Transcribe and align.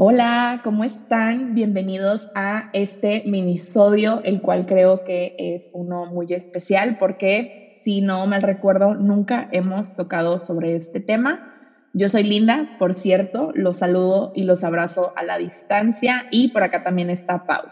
Hola, 0.00 0.60
¿cómo 0.62 0.84
están? 0.84 1.56
Bienvenidos 1.56 2.30
a 2.36 2.70
este 2.72 3.24
minisodio, 3.26 4.22
el 4.22 4.40
cual 4.40 4.64
creo 4.66 5.02
que 5.02 5.34
es 5.36 5.72
uno 5.74 6.06
muy 6.06 6.32
especial 6.32 6.98
porque, 7.00 7.70
si 7.72 8.00
no 8.00 8.24
me 8.28 8.38
recuerdo, 8.38 8.94
nunca 8.94 9.48
hemos 9.50 9.96
tocado 9.96 10.38
sobre 10.38 10.76
este 10.76 11.00
tema. 11.00 11.52
Yo 11.94 12.08
soy 12.08 12.22
Linda, 12.22 12.76
por 12.78 12.94
cierto, 12.94 13.50
los 13.56 13.78
saludo 13.78 14.30
y 14.36 14.44
los 14.44 14.62
abrazo 14.62 15.12
a 15.16 15.24
la 15.24 15.36
distancia 15.36 16.28
y 16.30 16.52
por 16.52 16.62
acá 16.62 16.84
también 16.84 17.10
está 17.10 17.44
Pau. 17.44 17.64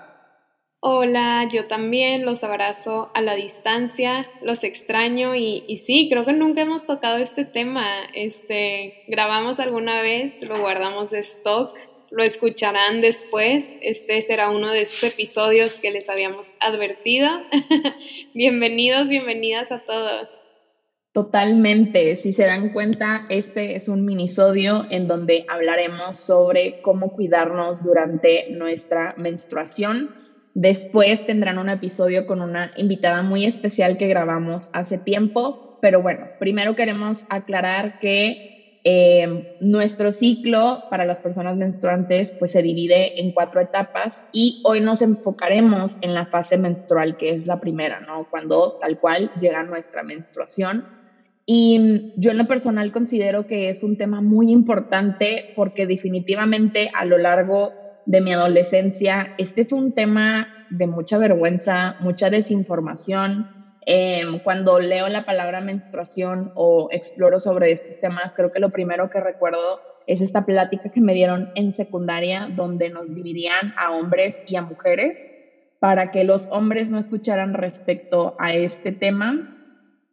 Hola, 0.80 1.46
yo 1.48 1.68
también 1.68 2.24
los 2.24 2.42
abrazo 2.42 3.12
a 3.14 3.20
la 3.20 3.36
distancia, 3.36 4.26
los 4.42 4.64
extraño 4.64 5.36
y, 5.36 5.62
y, 5.68 5.76
sí, 5.76 6.08
creo 6.10 6.24
que 6.24 6.32
nunca 6.32 6.62
hemos 6.62 6.86
tocado 6.86 7.18
este 7.18 7.44
tema. 7.44 7.86
Este, 8.14 9.04
grabamos 9.06 9.60
alguna 9.60 10.02
vez, 10.02 10.42
lo 10.42 10.58
guardamos 10.58 11.12
de 11.12 11.20
stock 11.20 11.72
lo 12.16 12.22
escucharán 12.22 13.02
después. 13.02 13.70
Este 13.82 14.22
será 14.22 14.50
uno 14.50 14.70
de 14.70 14.80
esos 14.80 15.02
episodios 15.04 15.78
que 15.78 15.90
les 15.90 16.08
habíamos 16.08 16.46
advertido. 16.60 17.28
Bienvenidos, 18.34 19.10
bienvenidas 19.10 19.70
a 19.70 19.84
todos. 19.84 20.30
Totalmente, 21.12 22.16
si 22.16 22.32
se 22.32 22.46
dan 22.46 22.72
cuenta, 22.72 23.26
este 23.28 23.76
es 23.76 23.88
un 23.88 24.06
minisodio 24.06 24.86
en 24.90 25.08
donde 25.08 25.44
hablaremos 25.48 26.16
sobre 26.16 26.80
cómo 26.80 27.12
cuidarnos 27.12 27.84
durante 27.84 28.50
nuestra 28.50 29.14
menstruación. 29.18 30.14
Después 30.54 31.26
tendrán 31.26 31.58
un 31.58 31.68
episodio 31.68 32.26
con 32.26 32.40
una 32.40 32.72
invitada 32.78 33.22
muy 33.22 33.44
especial 33.44 33.98
que 33.98 34.08
grabamos 34.08 34.70
hace 34.72 34.96
tiempo, 34.96 35.78
pero 35.82 36.00
bueno, 36.00 36.28
primero 36.38 36.74
queremos 36.76 37.26
aclarar 37.28 37.98
que 37.98 38.55
eh, 38.88 39.56
nuestro 39.58 40.12
ciclo 40.12 40.84
para 40.88 41.04
las 41.04 41.18
personas 41.18 41.56
menstruantes 41.56 42.36
pues 42.38 42.52
se 42.52 42.62
divide 42.62 43.20
en 43.20 43.32
cuatro 43.32 43.60
etapas 43.60 44.26
y 44.30 44.62
hoy 44.64 44.80
nos 44.80 45.02
enfocaremos 45.02 45.98
en 46.02 46.14
la 46.14 46.24
fase 46.24 46.56
menstrual 46.56 47.16
que 47.16 47.30
es 47.30 47.48
la 47.48 47.58
primera, 47.58 47.98
¿no? 47.98 48.28
Cuando 48.30 48.78
tal 48.80 49.00
cual 49.00 49.32
llega 49.40 49.64
nuestra 49.64 50.04
menstruación. 50.04 50.84
Y 51.44 52.12
yo 52.14 52.30
en 52.30 52.38
lo 52.38 52.46
personal 52.46 52.92
considero 52.92 53.48
que 53.48 53.70
es 53.70 53.82
un 53.82 53.96
tema 53.96 54.20
muy 54.20 54.52
importante 54.52 55.46
porque 55.56 55.88
definitivamente 55.88 56.88
a 56.94 57.04
lo 57.06 57.18
largo 57.18 57.72
de 58.04 58.20
mi 58.20 58.32
adolescencia 58.34 59.34
este 59.36 59.64
fue 59.64 59.80
un 59.80 59.94
tema 59.94 60.46
de 60.70 60.86
mucha 60.86 61.18
vergüenza, 61.18 61.96
mucha 61.98 62.30
desinformación, 62.30 63.48
Em, 63.88 64.40
cuando 64.40 64.80
leo 64.80 65.08
la 65.08 65.24
palabra 65.24 65.60
menstruación 65.60 66.50
o 66.54 66.88
exploro 66.90 67.38
sobre 67.38 67.70
estos 67.70 68.00
temas, 68.00 68.34
creo 68.34 68.50
que 68.50 68.58
lo 68.58 68.70
primero 68.70 69.08
que 69.08 69.20
recuerdo 69.20 69.80
es 70.06 70.20
esta 70.20 70.44
plática 70.44 70.90
que 70.90 71.00
me 71.00 71.14
dieron 71.14 71.50
en 71.54 71.72
secundaria 71.72 72.48
donde 72.50 72.90
nos 72.90 73.14
dividían 73.14 73.72
a 73.76 73.92
hombres 73.92 74.42
y 74.44 74.56
a 74.56 74.62
mujeres 74.62 75.30
para 75.78 76.10
que 76.10 76.24
los 76.24 76.48
hombres 76.50 76.90
no 76.90 76.98
escucharan 76.98 77.54
respecto 77.54 78.34
a 78.38 78.54
este 78.54 78.90
tema. 78.92 79.38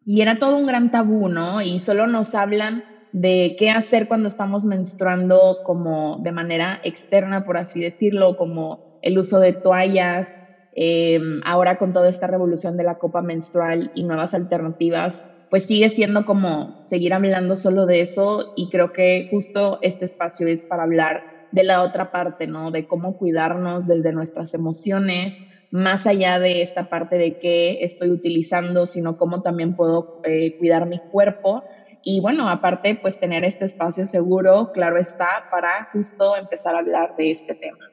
Y 0.05 0.21
era 0.21 0.37
todo 0.37 0.57
un 0.57 0.67
gran 0.67 0.91
tabú, 0.91 1.27
¿no? 1.29 1.61
Y 1.61 1.79
solo 1.79 2.05
nos 2.07 2.35
hablan 2.35 2.83
de 3.11 3.55
qué 3.57 3.71
hacer 3.71 4.07
cuando 4.07 4.27
estamos 4.27 4.65
menstruando 4.65 5.61
como 5.63 6.17
de 6.19 6.31
manera 6.31 6.79
externa, 6.83 7.43
por 7.43 7.57
así 7.57 7.79
decirlo, 7.79 8.35
como 8.35 8.81
el 9.01 9.17
uso 9.17 9.39
de 9.39 9.53
toallas, 9.53 10.42
eh, 10.75 11.19
ahora 11.45 11.77
con 11.77 11.91
toda 11.93 12.09
esta 12.09 12.27
revolución 12.27 12.77
de 12.77 12.83
la 12.83 12.95
copa 12.95 13.21
menstrual 13.21 13.89
y 13.93 14.03
nuevas 14.03 14.33
alternativas, 14.33 15.27
pues 15.49 15.65
sigue 15.65 15.89
siendo 15.89 16.25
como 16.25 16.75
seguir 16.79 17.13
hablando 17.13 17.55
solo 17.55 17.85
de 17.85 18.01
eso 18.01 18.43
y 18.55 18.69
creo 18.69 18.91
que 18.91 19.27
justo 19.29 19.77
este 19.81 20.05
espacio 20.05 20.47
es 20.47 20.65
para 20.65 20.83
hablar 20.83 21.23
de 21.51 21.63
la 21.63 21.83
otra 21.83 22.09
parte, 22.09 22.47
¿no? 22.47 22.71
De 22.71 22.87
cómo 22.87 23.15
cuidarnos 23.15 23.85
desde 23.85 24.11
nuestras 24.13 24.55
emociones, 24.55 25.45
más 25.69 26.07
allá 26.07 26.39
de 26.39 26.61
esta 26.63 26.85
parte 26.89 27.17
de 27.17 27.37
qué 27.39 27.77
estoy 27.81 28.09
utilizando, 28.09 28.87
sino 28.87 29.15
cómo 29.15 29.41
también 29.41 29.75
puedo 29.75 30.09
eh, 30.23 30.55
cuidar 30.57 30.87
mi 30.87 30.99
cuerpo. 31.07 31.63
Y 32.01 32.19
bueno, 32.21 32.49
aparte, 32.49 32.97
pues 32.99 33.19
tener 33.19 33.43
este 33.43 33.65
espacio 33.65 34.07
seguro, 34.07 34.71
claro 34.73 34.99
está, 34.99 35.27
para 35.51 35.85
justo 35.91 36.35
empezar 36.35 36.75
a 36.75 36.79
hablar 36.79 37.13
de 37.15 37.29
este 37.31 37.53
tema. 37.55 37.92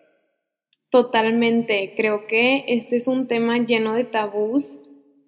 Totalmente, 0.91 1.95
creo 1.97 2.27
que 2.27 2.65
este 2.67 2.97
es 2.97 3.06
un 3.06 3.28
tema 3.28 3.59
lleno 3.59 3.95
de 3.95 4.03
tabús 4.03 4.77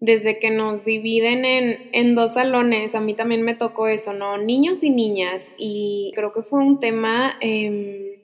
desde 0.00 0.40
que 0.40 0.50
nos 0.50 0.84
dividen 0.84 1.44
en, 1.44 2.16
dos 2.16 2.34
salones, 2.34 2.96
a 2.96 3.00
mí 3.00 3.14
también 3.14 3.42
me 3.42 3.54
tocó 3.54 3.86
eso, 3.86 4.12
¿no? 4.12 4.36
Niños 4.36 4.82
y 4.82 4.90
niñas, 4.90 5.48
y 5.56 6.10
creo 6.16 6.32
que 6.32 6.42
fue 6.42 6.58
un 6.58 6.80
tema 6.80 7.36
em, 7.40 8.16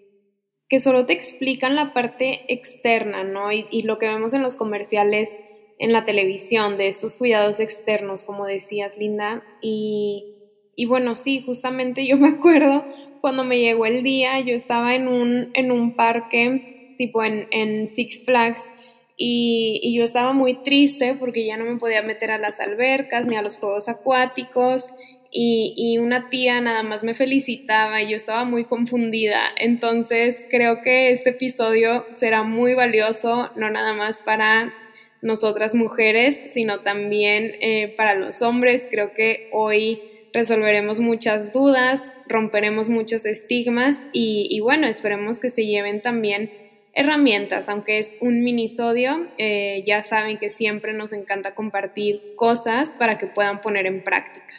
que 0.69 0.81
solo 0.81 1.07
te 1.07 1.13
explican 1.13 1.77
la 1.77 1.95
parte 1.95 2.53
externa, 2.53 3.23
¿no? 3.23 3.53
Y, 3.53 3.67
y, 3.71 3.83
lo 3.83 3.99
que 3.99 4.09
vemos 4.09 4.35
en 4.35 4.43
los 4.43 4.57
comerciales, 4.57 5.39
en 5.79 5.93
la 5.93 6.05
televisión, 6.05 6.77
de 6.77 6.89
estos 6.89 7.15
cuidados 7.15 7.61
externos, 7.61 8.25
como 8.25 8.47
decías, 8.47 8.99
Linda, 8.99 9.45
y, 9.63 10.35
y 10.75 10.87
bueno, 10.87 11.15
sí, 11.15 11.41
justamente 11.41 12.05
yo 12.05 12.17
me 12.19 12.31
acuerdo 12.31 12.85
cuando 13.21 13.45
me 13.45 13.61
llegó 13.61 13.87
el 13.87 14.03
día, 14.03 14.41
yo 14.41 14.57
estaba 14.57 14.97
en 14.97 15.07
un, 15.07 15.51
en 15.55 15.71
un 15.71 15.95
parque 15.95 16.78
tipo 16.99 17.23
en, 17.25 17.89
Six 17.89 18.25
Flags, 18.27 18.69
y, 19.17 19.97
yo 19.97 20.05
estaba 20.05 20.33
muy 20.33 20.63
triste 20.63 21.15
porque 21.19 21.47
ya 21.47 21.57
no 21.57 21.65
me 21.65 21.79
podía 21.79 22.03
meter 22.03 22.31
a 22.31 22.39
las 22.39 22.61
albercas 22.61 23.27
ni 23.27 23.37
a 23.37 23.43
los 23.43 23.57
juegos 23.57 23.89
acuáticos. 23.89 24.87
Y, 25.31 25.99
una 25.99 26.31
tía 26.31 26.61
nada 26.61 26.83
más 26.83 27.05
me 27.05 27.15
felicitaba 27.15 28.03
y 28.03 28.11
yo 28.11 28.17
estaba 28.17 28.45
muy 28.45 28.65
confundida. 28.65 29.41
Entonces 29.57 30.45
creo 30.51 30.83
que 30.83 31.11
este 31.11 31.31
episodio 31.31 32.05
será 32.13 32.43
muy 32.43 32.75
valioso, 32.75 33.51
no 33.57 33.71
nada 33.71 33.95
más 33.95 34.21
para 34.21 34.73
nosotras 35.21 35.75
mujeres, 35.75 36.41
sino 36.47 36.81
también 36.81 37.53
eh, 37.61 37.95
para 37.97 38.15
los 38.15 38.43
hombres. 38.43 38.89
Creo 38.91 39.13
que 39.13 39.49
hoy 39.53 40.01
resolveremos 40.33 41.01
muchas 41.01 41.53
dudas, 41.53 42.13
romperemos 42.27 42.89
muchos 42.89 43.27
estigmas 43.27 44.09
y, 44.13 44.47
y 44.51 44.61
bueno, 44.61 44.87
esperemos 44.87 45.41
que 45.41 45.51
se 45.51 45.67
lleven 45.67 46.01
también 46.01 46.51
herramientas, 46.95 47.69
aunque 47.69 47.99
es 47.99 48.17
un 48.21 48.43
minisodio, 48.43 49.29
eh, 49.39 49.83
ya 49.87 50.03
saben 50.03 50.39
que 50.39 50.49
siempre 50.49 50.93
nos 50.93 51.13
encanta 51.13 51.55
compartir 51.55 52.35
cosas 52.37 52.97
para 52.99 53.19
que 53.19 53.27
puedan 53.27 53.61
poner 53.61 53.87
en 53.87 54.05
práctica. 54.05 54.55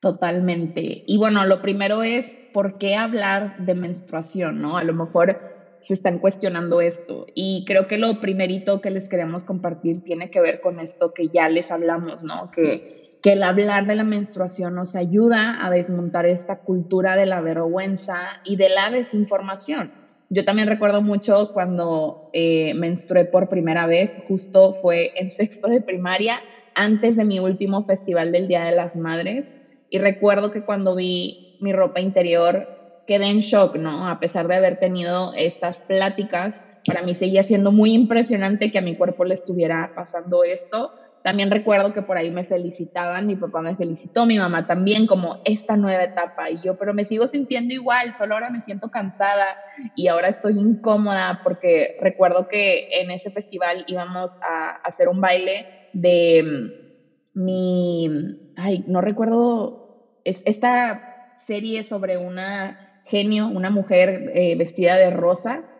Totalmente. 0.00 1.04
Y 1.06 1.16
bueno, 1.18 1.46
lo 1.46 1.60
primero 1.60 2.02
es, 2.02 2.40
¿por 2.52 2.78
qué 2.78 2.96
hablar 2.96 3.56
de 3.58 3.74
menstruación? 3.74 4.60
¿no? 4.60 4.76
A 4.76 4.82
lo 4.82 4.94
mejor 4.94 5.52
se 5.82 5.94
están 5.94 6.18
cuestionando 6.18 6.80
esto. 6.80 7.26
Y 7.34 7.64
creo 7.66 7.86
que 7.86 7.98
lo 7.98 8.20
primerito 8.20 8.80
que 8.80 8.90
les 8.90 9.08
queremos 9.08 9.44
compartir 9.44 10.02
tiene 10.02 10.30
que 10.30 10.40
ver 10.40 10.60
con 10.60 10.80
esto 10.80 11.12
que 11.14 11.28
ya 11.28 11.48
les 11.48 11.70
hablamos, 11.70 12.22
¿no? 12.24 12.50
Que, 12.52 13.18
que 13.22 13.32
el 13.34 13.42
hablar 13.42 13.86
de 13.86 13.94
la 13.94 14.04
menstruación 14.04 14.74
nos 14.74 14.96
ayuda 14.96 15.64
a 15.64 15.70
desmontar 15.70 16.26
esta 16.26 16.60
cultura 16.60 17.16
de 17.16 17.26
la 17.26 17.40
vergüenza 17.40 18.18
y 18.44 18.56
de 18.56 18.68
la 18.68 18.90
desinformación. 18.90 20.01
Yo 20.34 20.44
también 20.44 20.66
recuerdo 20.68 21.02
mucho 21.02 21.50
cuando 21.52 22.22
eh, 22.32 22.72
menstrué 22.74 23.26
por 23.26 23.48
primera 23.48 23.86
vez, 23.86 24.16
justo 24.18 24.72
fue 24.72 25.10
en 25.14 25.30
sexto 25.30 25.68
de 25.68 25.82
primaria, 25.82 26.42
antes 26.74 27.16
de 27.16 27.24
mi 27.26 27.38
último 27.38 27.84
festival 27.84 28.32
del 28.32 28.48
Día 28.48 28.64
de 28.64 28.72
las 28.72 28.96
Madres. 28.96 29.56
Y 29.90 29.98
recuerdo 29.98 30.50
que 30.50 30.64
cuando 30.64 30.94
vi 30.94 31.42
mi 31.58 31.72
ropa 31.72 32.00
interior 32.00 32.70
quedé 33.06 33.26
en 33.26 33.40
shock, 33.40 33.76
¿no? 33.76 34.08
A 34.08 34.18
pesar 34.20 34.48
de 34.48 34.54
haber 34.54 34.78
tenido 34.78 35.32
estas 35.34 35.82
pláticas, 35.86 36.64
para 36.86 37.02
mí 37.02 37.14
seguía 37.14 37.42
siendo 37.42 37.70
muy 37.70 37.92
impresionante 37.92 38.70
que 38.70 38.78
a 38.78 38.82
mi 38.82 38.96
cuerpo 38.96 39.24
le 39.24 39.34
estuviera 39.34 39.92
pasando 39.94 40.44
esto. 40.44 40.92
También 41.22 41.50
recuerdo 41.50 41.92
que 41.92 42.02
por 42.02 42.18
ahí 42.18 42.30
me 42.32 42.44
felicitaban, 42.44 43.26
mi 43.26 43.36
papá 43.36 43.60
me 43.62 43.76
felicitó, 43.76 44.26
mi 44.26 44.38
mamá 44.38 44.66
también, 44.66 45.06
como 45.06 45.36
esta 45.44 45.76
nueva 45.76 46.04
etapa. 46.04 46.50
Y 46.50 46.60
yo, 46.60 46.76
pero 46.76 46.94
me 46.94 47.04
sigo 47.04 47.28
sintiendo 47.28 47.72
igual, 47.72 48.12
solo 48.12 48.34
ahora 48.34 48.50
me 48.50 48.60
siento 48.60 48.88
cansada 48.88 49.46
y 49.94 50.08
ahora 50.08 50.28
estoy 50.28 50.58
incómoda 50.58 51.40
porque 51.44 51.90
recuerdo 52.00 52.46
que 52.48 52.86
en 53.00 53.10
ese 53.12 53.30
festival 53.30 53.84
íbamos 53.86 54.40
a, 54.42 54.70
hacer 54.82 55.08
un 55.08 55.20
baile 55.20 55.66
de 55.92 56.42
mm, 56.42 57.42
mi, 57.44 58.08
ay, 58.56 58.84
no 58.86 59.00
recuerdo, 59.00 59.78
es 60.24 60.42
esta 60.44 61.00
serie 61.36 61.84
sobre 61.84 62.18
una 62.18 62.78
genio, 63.04 63.48
una 63.48 63.70
mujer 63.70 64.24
eh, 64.34 64.56
vestida 64.56 64.96
de 64.96 65.10
rosa 65.10 65.71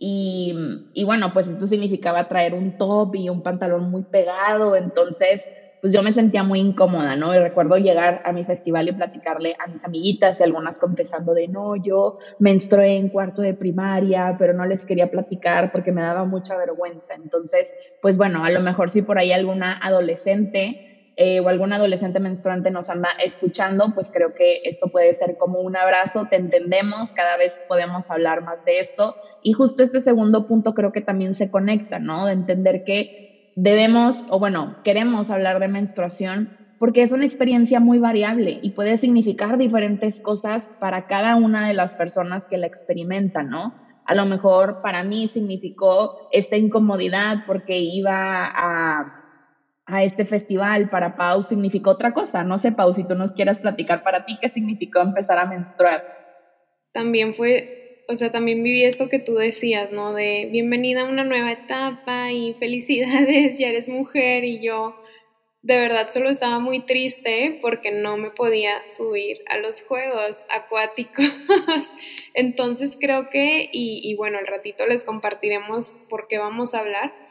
y, 0.00 0.54
y, 0.92 1.04
bueno, 1.04 1.32
pues 1.32 1.48
esto 1.48 1.66
significaba 1.66 2.28
traer 2.28 2.54
un 2.54 2.76
top 2.76 3.16
y 3.16 3.28
un 3.28 3.42
pantalón 3.42 3.90
muy 3.90 4.04
pegado, 4.04 4.76
entonces 4.76 5.50
pues 5.80 5.92
yo 5.92 6.02
me 6.02 6.12
sentía 6.12 6.42
muy 6.42 6.58
incómoda, 6.60 7.14
¿no? 7.16 7.34
Y 7.34 7.38
recuerdo 7.38 7.76
llegar 7.78 8.20
a 8.24 8.32
mi 8.32 8.44
festival 8.44 8.88
y 8.88 8.92
platicarle 8.92 9.54
a 9.64 9.68
mis 9.70 9.84
amiguitas 9.84 10.40
y 10.40 10.42
algunas 10.42 10.78
confesando 10.78 11.34
de, 11.34 11.46
no, 11.48 11.76
yo 11.76 12.16
menstrué 12.38 12.96
en 12.96 13.08
cuarto 13.10 13.42
de 13.42 13.54
primaria, 13.54 14.34
pero 14.38 14.52
no 14.54 14.66
les 14.66 14.84
quería 14.84 15.06
platicar 15.08 15.70
porque 15.70 15.92
me 15.92 16.02
daba 16.02 16.24
mucha 16.24 16.56
vergüenza. 16.56 17.14
Entonces, 17.14 17.76
pues 18.00 18.16
bueno, 18.16 18.44
a 18.44 18.50
lo 18.50 18.60
mejor 18.60 18.90
sí 18.90 19.02
por 19.02 19.18
ahí 19.18 19.30
alguna 19.32 19.78
adolescente 19.80 20.80
eh, 21.20 21.40
o 21.40 21.48
algún 21.48 21.72
adolescente 21.72 22.20
menstruante 22.20 22.70
nos 22.70 22.90
anda 22.90 23.08
escuchando, 23.24 23.92
pues 23.92 24.12
creo 24.12 24.34
que 24.34 24.60
esto 24.62 24.86
puede 24.88 25.12
ser 25.14 25.36
como 25.36 25.58
un 25.58 25.76
abrazo, 25.76 26.28
te 26.30 26.36
entendemos, 26.36 27.12
cada 27.12 27.36
vez 27.36 27.60
podemos 27.66 28.08
hablar 28.12 28.44
más 28.44 28.64
de 28.64 28.78
esto. 28.78 29.16
Y 29.42 29.52
justo 29.52 29.82
este 29.82 30.00
segundo 30.00 30.46
punto 30.46 30.74
creo 30.74 30.92
que 30.92 31.00
también 31.00 31.34
se 31.34 31.50
conecta, 31.50 31.98
¿no? 31.98 32.26
De 32.26 32.34
entender 32.34 32.84
que 32.86 33.50
debemos, 33.56 34.28
o 34.30 34.38
bueno, 34.38 34.76
queremos 34.84 35.30
hablar 35.30 35.58
de 35.58 35.66
menstruación 35.66 36.56
porque 36.78 37.02
es 37.02 37.10
una 37.10 37.24
experiencia 37.24 37.80
muy 37.80 37.98
variable 37.98 38.56
y 38.62 38.70
puede 38.70 38.96
significar 38.96 39.58
diferentes 39.58 40.20
cosas 40.20 40.76
para 40.78 41.08
cada 41.08 41.34
una 41.34 41.66
de 41.66 41.74
las 41.74 41.96
personas 41.96 42.46
que 42.46 42.58
la 42.58 42.68
experimentan, 42.68 43.48
¿no? 43.48 43.74
A 44.04 44.14
lo 44.14 44.24
mejor 44.24 44.82
para 44.82 45.02
mí 45.02 45.26
significó 45.26 46.28
esta 46.30 46.56
incomodidad 46.56 47.38
porque 47.44 47.78
iba 47.78 48.46
a 48.46 49.17
a 49.88 50.04
este 50.04 50.26
festival 50.26 50.90
para 50.90 51.16
Pau 51.16 51.42
significó 51.42 51.90
otra 51.90 52.12
cosa. 52.12 52.44
No 52.44 52.58
sé, 52.58 52.72
Pau, 52.72 52.92
si 52.92 53.06
tú 53.06 53.14
nos 53.14 53.34
quieras 53.34 53.58
platicar 53.58 54.02
para 54.02 54.26
ti 54.26 54.36
qué 54.40 54.50
significó 54.50 55.00
empezar 55.00 55.38
a 55.38 55.46
menstruar. 55.46 56.04
También 56.92 57.34
fue, 57.34 58.04
o 58.06 58.14
sea, 58.14 58.30
también 58.30 58.62
viví 58.62 58.84
esto 58.84 59.08
que 59.08 59.18
tú 59.18 59.34
decías, 59.34 59.90
¿no? 59.90 60.12
De 60.12 60.46
bienvenida 60.52 61.00
a 61.00 61.08
una 61.08 61.24
nueva 61.24 61.52
etapa 61.52 62.30
y 62.30 62.52
felicidades, 62.54 63.58
ya 63.58 63.68
eres 63.68 63.88
mujer 63.88 64.44
y 64.44 64.60
yo 64.60 64.94
de 65.62 65.76
verdad 65.76 66.10
solo 66.10 66.28
estaba 66.28 66.58
muy 66.58 66.80
triste 66.80 67.58
porque 67.62 67.90
no 67.90 68.16
me 68.18 68.30
podía 68.30 68.82
subir 68.94 69.38
a 69.48 69.56
los 69.56 69.82
juegos 69.82 70.36
acuáticos. 70.50 71.24
Entonces 72.34 72.96
creo 73.00 73.30
que, 73.30 73.68
y, 73.72 74.14
bueno, 74.16 74.38
al 74.38 74.46
ratito 74.46 74.86
les 74.86 75.02
compartiremos 75.02 75.96
por 76.10 76.28
qué 76.28 76.36
vamos 76.38 76.74
a 76.74 76.80
hablar 76.80 77.27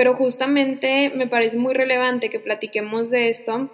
pero 0.00 0.14
justamente 0.14 1.10
me 1.10 1.26
parece 1.26 1.58
muy 1.58 1.74
relevante 1.74 2.30
que 2.30 2.40
platiquemos 2.40 3.10
de 3.10 3.28
esto 3.28 3.70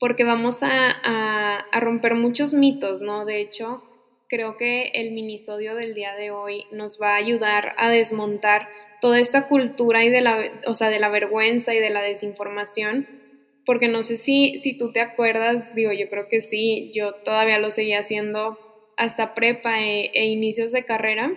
porque 0.00 0.24
vamos 0.24 0.58
a, 0.62 1.66
romper 1.72 2.16
muchos 2.16 2.52
mitos, 2.52 3.00
¿no? 3.00 3.24
De 3.24 3.40
hecho, 3.40 3.80
creo 4.28 4.56
que 4.56 4.90
el 4.92 5.12
minisodio 5.12 5.76
del 5.76 5.94
día 5.94 6.16
de 6.16 6.32
hoy 6.32 6.64
nos 6.72 7.00
va 7.00 7.12
a 7.12 7.18
ayudar 7.18 7.74
a 7.78 7.88
desmontar 7.88 8.66
toda 9.00 9.20
esta 9.20 9.46
cultura 9.46 10.02
y 10.02 10.10
de 10.10 10.20
la, 10.20 10.50
o 10.66 10.74
sea, 10.74 10.90
de 10.90 10.98
la 10.98 11.10
vergüenza 11.10 11.72
y 11.76 11.78
de 11.78 11.90
la 11.90 12.02
desinformación, 12.02 13.06
porque 13.64 13.86
no 13.86 14.02
sé 14.02 14.16
si, 14.16 14.58
si 14.58 14.76
tú 14.76 14.90
te 14.90 15.00
acuerdas, 15.00 15.76
digo, 15.76 15.92
yo 15.92 16.10
creo 16.10 16.26
que 16.28 16.40
sí, 16.40 16.90
yo 16.92 17.14
todavía 17.14 17.60
lo 17.60 17.70
seguía 17.70 18.00
haciendo 18.00 18.58
hasta 18.96 19.34
prepa 19.34 19.80
e, 19.80 20.10
e 20.12 20.24
inicios 20.24 20.72
de 20.72 20.84
carrera, 20.84 21.30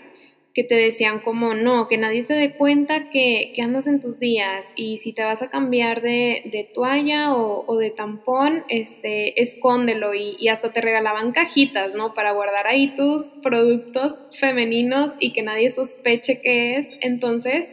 que 0.54 0.64
te 0.64 0.76
decían 0.76 1.20
como 1.20 1.56
no, 1.56 1.88
que 1.88 1.98
nadie 1.98 2.22
se 2.22 2.36
dé 2.36 2.56
cuenta 2.56 3.10
que, 3.10 3.54
andas 3.64 3.88
en 3.88 4.02
tus 4.02 4.20
días 4.20 4.72
y 4.76 4.98
si 4.98 5.12
te 5.12 5.24
vas 5.24 5.42
a 5.42 5.50
cambiar 5.50 6.02
de, 6.02 6.70
toalla 6.74 7.34
o, 7.36 7.78
de 7.78 7.90
tampón, 7.90 8.64
este, 8.70 9.42
escóndelo 9.42 10.14
y, 10.14 10.36
y, 10.40 10.50
hasta 10.50 10.72
te 10.72 10.82
regalaban 10.82 11.32
cajitas, 11.32 11.96
¿no? 11.96 12.14
Para 12.14 12.34
guardar 12.34 12.68
ahí 12.68 12.96
tus 12.96 13.30
productos 13.42 14.20
femeninos 14.40 15.14
y 15.20 15.34
que 15.34 15.42
nadie 15.42 15.72
sospeche 15.72 16.40
qué 16.42 16.78
es. 16.78 16.88
Entonces, 17.02 17.68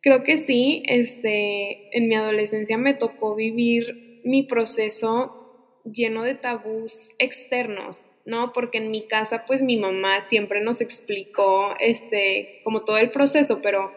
creo 0.00 0.22
que 0.22 0.36
sí, 0.36 0.84
este, 0.86 1.96
en 1.96 2.06
mi 2.06 2.14
adolescencia 2.14 2.78
me 2.78 2.94
tocó 2.94 3.34
vivir 3.34 4.20
mi 4.22 4.44
proceso 4.44 5.80
lleno 5.84 6.22
de 6.22 6.36
tabús 6.36 7.10
externos 7.18 8.06
¿no? 8.24 8.52
Porque 8.52 8.78
en 8.78 8.90
mi 8.90 9.06
casa, 9.06 9.44
pues 9.46 9.62
mi 9.62 9.76
mamá 9.76 10.20
siempre 10.20 10.62
nos 10.62 10.80
explicó, 10.80 11.74
este, 11.78 12.60
como 12.64 12.82
todo 12.82 12.98
el 12.98 13.10
proceso, 13.10 13.60
pero 13.62 13.92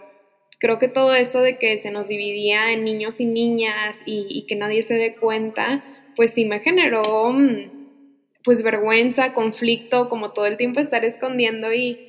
creo 0.60 0.80
que 0.80 0.88
todo 0.88 1.16
esto 1.16 1.42
de 1.42 1.58
que 1.58 1.78
se 1.78 1.92
nos 1.92 2.08
dividía 2.08 2.72
en 2.72 2.84
niños 2.84 3.20
y 3.20 3.26
niñas 3.26 3.98
y, 4.06 4.46
que 4.48 4.56
nadie 4.56 4.84
se 4.84 4.96
dé 4.96 5.16
cuenta, 5.16 5.84
pues 6.16 6.34
sí 6.34 6.46
me 6.46 6.60
generó, 6.60 7.32
mm, 7.32 7.72
pues 8.44 8.64
vergüenza, 8.64 9.34
conflicto, 9.34 10.10
como 10.10 10.34
todo 10.34 10.46
el 10.46 10.58
tiempo 10.58 10.80
estar 10.80 11.06
escondiendo 11.06 11.74
y 11.74 12.04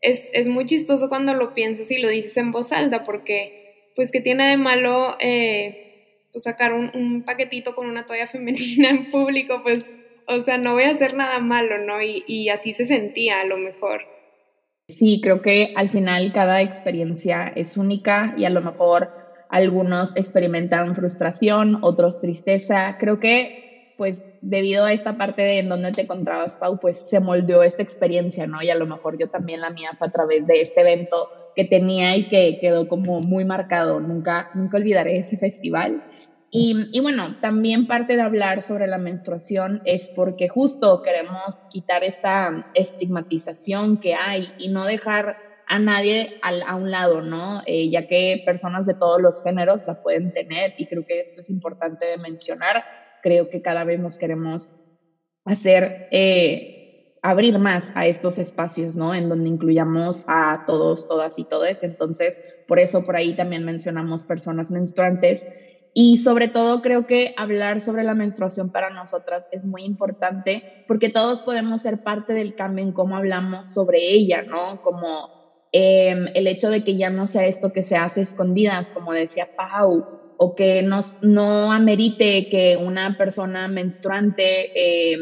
es, 0.00 0.48
muy 0.48 0.64
chistoso 0.64 1.08
cuando 1.10 1.34
lo 1.34 1.52
piensas 1.52 1.90
y 1.90 1.98
lo 1.98 2.08
dices 2.08 2.36
en 2.38 2.52
voz 2.52 2.72
alta, 2.72 3.04
porque, 3.04 3.92
pues, 3.96 4.10
¿qué 4.12 4.20
tiene 4.20 4.48
de 4.48 4.56
malo? 4.56 5.16
Eh, 5.20 5.86
pues 6.32 6.44
sacar 6.44 6.72
un 6.72 7.24
paquetito 7.26 7.74
con 7.74 7.88
una 7.88 8.06
toalla 8.06 8.26
femenina 8.28 8.90
en 8.90 9.10
público, 9.10 9.62
pues 9.62 9.90
o 10.30 10.42
sea, 10.42 10.58
no 10.58 10.74
voy 10.74 10.84
a 10.84 10.90
hacer 10.90 11.14
nada 11.14 11.40
malo, 11.40 11.78
¿no? 11.78 12.00
Y, 12.00 12.48
así 12.48 12.72
se 12.72 12.86
sentía 12.86 13.40
a 13.40 13.44
lo 13.44 13.58
mejor. 13.58 14.02
Sí, 14.88 15.20
creo 15.22 15.42
que 15.42 15.72
al 15.76 15.90
final 15.90 16.32
cada 16.32 16.62
experiencia 16.62 17.52
es 17.54 17.76
única 17.76 18.34
y 18.36 18.44
a 18.44 18.50
lo 18.50 18.60
mejor 18.60 19.10
algunos 19.48 20.16
experimentan 20.16 20.94
frustración, 20.94 21.78
otros 21.82 22.20
tristeza. 22.20 22.96
Creo 22.98 23.18
que, 23.18 23.94
pues, 23.98 24.32
debido 24.40 24.84
a 24.84 24.92
esta 24.92 25.16
parte 25.16 25.42
de 25.42 25.58
en 25.58 25.68
donde 25.68 25.92
te 25.92 26.02
encontrabas, 26.02 26.56
Pau, 26.56 26.78
pues 26.80 27.08
se 27.08 27.20
moldeó 27.20 27.62
esta 27.62 27.82
experiencia, 27.82 28.46
¿no? 28.46 28.62
Y 28.62 28.70
a 28.70 28.76
lo 28.76 28.86
mejor 28.86 29.18
yo 29.18 29.28
también 29.28 29.60
la 29.60 29.70
mía 29.70 29.90
fue 29.96 30.08
a 30.08 30.12
través 30.12 30.46
de 30.46 30.60
este 30.60 30.80
evento 30.80 31.28
que 31.56 31.64
tenía 31.64 32.16
y 32.16 32.28
que 32.28 32.58
quedó 32.60 32.86
como 32.86 33.20
muy 33.20 33.44
marcado. 33.44 34.00
Nunca, 34.00 34.50
nunca 34.54 34.76
olvidaré 34.76 35.18
ese 35.18 35.36
festival. 35.36 36.02
Y, 36.52 36.98
bueno, 37.00 37.36
también 37.40 37.86
parte 37.86 38.16
de 38.16 38.22
hablar 38.22 38.62
sobre 38.62 38.88
la 38.88 38.98
menstruación 38.98 39.80
es 39.84 40.10
porque 40.16 40.48
justo 40.48 41.00
queremos 41.00 41.68
quitar 41.70 42.02
esta 42.02 42.66
estigmatización 42.74 43.98
que 43.98 44.14
hay 44.14 44.52
y 44.58 44.68
no 44.70 44.84
dejar 44.84 45.36
a 45.68 45.78
nadie 45.78 46.40
a 46.42 46.74
un 46.74 46.90
lado, 46.90 47.22
¿no? 47.22 47.62
Eh, 47.66 47.88
ya 47.90 48.08
que 48.08 48.42
personas 48.44 48.86
de 48.86 48.94
todos 48.94 49.22
los 49.22 49.44
géneros 49.44 49.86
la 49.86 50.02
pueden 50.02 50.32
tener 50.32 50.74
y 50.76 50.88
creo 50.88 51.06
que 51.06 51.20
esto 51.20 51.40
es 51.40 51.50
importante 51.50 52.06
de 52.06 52.18
mencionar. 52.18 52.82
Creo 53.22 53.48
que 53.48 53.62
cada 53.62 53.84
vez 53.84 54.00
nos 54.00 54.18
queremos 54.18 54.74
hacer, 55.44 56.08
eh, 56.10 57.20
abrir 57.22 57.60
más 57.60 57.92
a 57.94 58.08
estos 58.08 58.38
espacios, 58.38 58.96
¿no? 58.96 59.14
En 59.14 59.28
donde 59.28 59.48
incluyamos 59.48 60.24
a 60.26 60.64
todos, 60.66 61.06
todas 61.06 61.38
y 61.38 61.44
todes. 61.44 61.84
Entonces, 61.84 62.42
por 62.66 62.80
eso 62.80 63.04
por 63.04 63.14
ahí 63.14 63.36
también 63.36 63.64
mencionamos 63.64 64.24
personas 64.24 64.72
menstruantes 64.72 65.46
y 65.94 66.18
sobre 66.18 66.48
todo 66.48 66.80
creo 66.82 67.06
que 67.06 67.32
hablar 67.36 67.80
sobre 67.80 68.04
la 68.04 68.14
menstruación 68.14 68.70
para 68.70 68.90
nosotras 68.90 69.48
es 69.50 69.64
muy 69.64 69.84
importante 69.84 70.64
porque 70.86 71.10
todos 71.10 71.42
podemos 71.42 71.82
ser 71.82 72.02
parte 72.02 72.32
del 72.32 72.54
cambio 72.54 72.84
en 72.84 72.92
cómo 72.92 73.16
hablamos 73.16 73.68
sobre 73.72 73.98
ella, 74.12 74.42
¿no? 74.42 74.80
Como 74.80 75.30
em, 75.72 76.26
el 76.34 76.46
hecho 76.46 76.68
de 76.70 76.82
que 76.82 76.96
ya 76.96 77.10
no 77.10 77.26
sea 77.26 77.46
esto 77.46 77.72
que 77.72 77.82
se 77.82 77.96
hace 77.96 78.22
escondidas, 78.22 78.90
como 78.92 79.12
decía 79.12 79.48
Pau, 79.56 80.06
o 80.36 80.54
que 80.54 80.82
nos, 80.82 81.18
no 81.20 81.70
amerite 81.72 82.48
que 82.50 82.76
una 82.76 83.16
persona 83.16 83.68
menstruante 83.68 84.70
eh, 84.74 85.16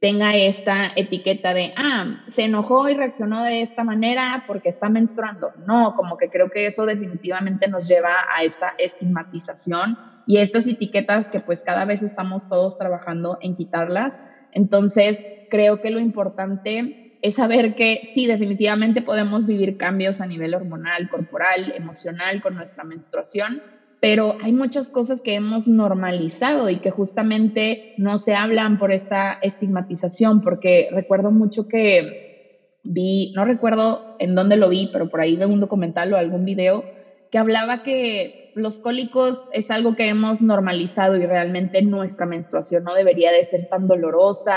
tenga 0.00 0.34
esta 0.34 0.88
etiqueta 0.96 1.52
de, 1.54 1.72
ah, 1.76 2.06
se 2.26 2.44
enojó 2.44 2.88
y 2.88 2.94
reaccionó 2.94 3.42
de 3.44 3.62
esta 3.62 3.84
manera 3.84 4.42
porque 4.46 4.70
está 4.70 4.88
menstruando. 4.88 5.52
No, 5.56 5.92
como 5.94 6.16
que 6.16 6.30
creo 6.30 6.48
que 6.50 6.66
eso 6.66 6.86
definitivamente 6.86 7.68
nos 7.68 7.86
lleva 7.86 8.14
a 8.34 8.42
esta 8.44 8.72
estigmatización 8.78 9.98
y 10.24 10.38
estas 10.38 10.66
etiquetas 10.66 11.30
que 11.30 11.40
pues 11.40 11.62
cada 11.62 11.84
vez 11.84 12.02
estamos 12.02 12.48
todos 12.48 12.76
trabajando 12.78 13.36
en 13.40 13.54
quitarlas. 13.54 14.22
Entonces, 14.50 15.28
creo 15.48 15.80
que 15.80 15.90
lo 15.90 16.00
importante 16.00 16.96
es 17.22 17.34
saber 17.34 17.74
que 17.74 18.00
sí, 18.02 18.26
definitivamente 18.26 19.02
podemos 19.02 19.44
vivir 19.44 19.76
cambios 19.76 20.20
a 20.22 20.26
nivel 20.26 20.54
hormonal, 20.54 21.08
corporal, 21.08 21.72
emocional 21.74 22.40
con 22.40 22.54
nuestra 22.54 22.84
menstruación, 22.84 23.62
pero 24.00 24.34
hay 24.40 24.52
muchas 24.52 24.90
cosas 24.90 25.20
que 25.20 25.34
hemos 25.34 25.68
normalizado 25.68 26.70
y 26.70 26.80
que 26.80 26.90
justamente 26.90 27.94
no 27.98 28.18
se 28.18 28.34
hablan 28.34 28.78
por 28.78 28.92
esta 28.92 29.38
estigmatización, 29.42 30.40
porque 30.40 30.88
recuerdo 30.90 31.30
mucho 31.30 31.68
que 31.68 32.80
vi, 32.82 33.32
no 33.34 33.44
recuerdo 33.44 34.00
en 34.18 34.34
dónde 34.34 34.56
lo 34.56 34.70
vi, 34.70 34.88
pero 34.92 35.08
por 35.08 35.20
ahí 35.20 35.36
de 35.36 35.46
un 35.46 35.60
documental 35.60 36.12
o 36.12 36.16
algún 36.16 36.44
video 36.44 36.82
que 37.30 37.38
hablaba 37.38 37.82
que 37.82 38.50
los 38.54 38.80
cólicos 38.80 39.48
es 39.52 39.70
algo 39.70 39.94
que 39.94 40.08
hemos 40.08 40.42
normalizado 40.42 41.16
y 41.16 41.26
realmente 41.26 41.82
nuestra 41.82 42.26
menstruación 42.26 42.84
no 42.84 42.94
debería 42.94 43.30
de 43.32 43.44
ser 43.44 43.66
tan 43.68 43.86
dolorosa, 43.86 44.56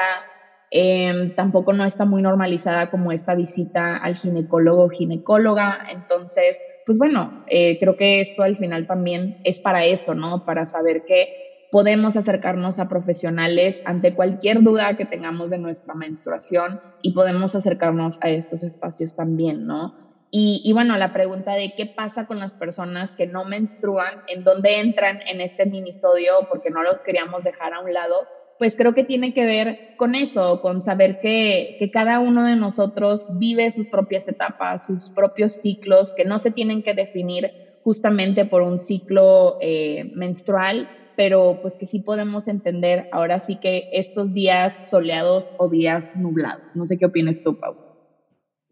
Em, 0.76 1.36
tampoco 1.36 1.72
no 1.72 1.86
está 1.86 2.04
muy 2.04 2.24
normalizada 2.24 2.90
como 2.90 3.12
esta 3.12 3.36
visita 3.36 3.96
al 3.96 4.16
ginecólogo 4.16 4.86
o 4.86 4.90
ginecóloga. 4.90 5.86
Entonces, 5.92 6.60
pues 6.84 6.98
bueno, 6.98 7.46
eh, 7.48 7.78
creo 7.80 7.96
que 7.96 8.22
esto 8.22 8.42
al 8.42 8.58
final 8.58 8.88
también 8.88 9.38
es 9.44 9.60
para 9.60 9.86
eso, 9.86 10.16
¿no? 10.16 10.46
Para 10.46 10.66
saber 10.66 11.06
que 11.06 11.68
podemos 11.72 12.18
acercarnos 12.18 12.80
a 12.80 12.88
profesionales 12.88 13.84
ante 13.86 14.16
cualquier 14.16 14.64
duda 14.64 14.98
que 14.98 15.06
tengamos 15.06 15.52
de 15.52 15.60
nuestra 15.60 15.94
menstruación 15.94 16.82
y 17.04 17.14
podemos 17.14 17.54
acercarnos 17.54 18.18
a 18.22 18.32
estos 18.32 18.64
espacios 18.64 19.16
también, 19.16 19.68
¿no? 19.68 19.94
Y, 20.32 20.64
y, 20.66 20.74
bueno, 20.74 20.98
la 20.98 21.14
pregunta 21.14 21.54
de 21.54 21.72
qué 21.78 21.86
pasa 21.86 22.26
con 22.26 22.40
las 22.40 22.54
personas 22.54 23.12
que 23.12 23.28
no 23.28 23.46
menstruan, 23.46 24.24
en 24.28 24.44
dónde 24.44 24.80
entran 24.80 25.20
en 25.32 25.40
este 25.40 25.68
minisodio, 25.68 26.34
porque 26.50 26.72
no 26.72 26.82
los 26.82 27.04
queríamos 27.04 27.44
dejar 27.44 27.76
a 27.76 27.82
un 27.82 27.94
lado, 27.94 28.16
pues 28.60 28.76
creo 28.76 28.94
que 28.94 29.04
tiene 29.04 29.34
que 29.34 29.46
ver 29.46 29.96
con 29.98 30.16
eso, 30.16 30.62
con 30.62 30.82
saber 30.82 31.20
que, 31.20 31.90
cada 31.92 32.20
uno 32.20 32.44
de 32.46 32.56
nosotros 32.56 33.30
vive 33.38 33.70
sus 33.72 33.88
propias 33.88 34.28
etapas, 34.28 34.88
sus 34.88 35.10
propios 35.10 35.54
ciclos, 35.62 36.14
que 36.16 36.26
no 36.26 36.40
se 36.40 36.52
tienen 36.52 36.82
que 36.84 36.94
definir 36.94 37.52
justamente 37.84 38.46
por 38.46 38.62
un 38.62 38.78
ciclo 38.78 39.58
eh, 39.62 40.12
menstrual, 40.16 40.88
pero 41.16 41.60
pues 41.62 41.78
que 41.78 41.86
sí 41.86 42.00
podemos 42.00 42.48
entender 42.48 43.08
ahora 43.12 43.40
sí 43.40 43.58
que 43.58 43.90
estos 43.94 44.34
días 44.34 44.90
soleados 44.90 45.56
o 45.60 45.70
días 45.70 46.16
nublados. 46.16 46.76
No 46.76 46.86
sé 46.86 46.98
qué 46.98 47.06
opinas 47.06 47.44
tú, 47.44 47.60
Pau. 47.60 47.76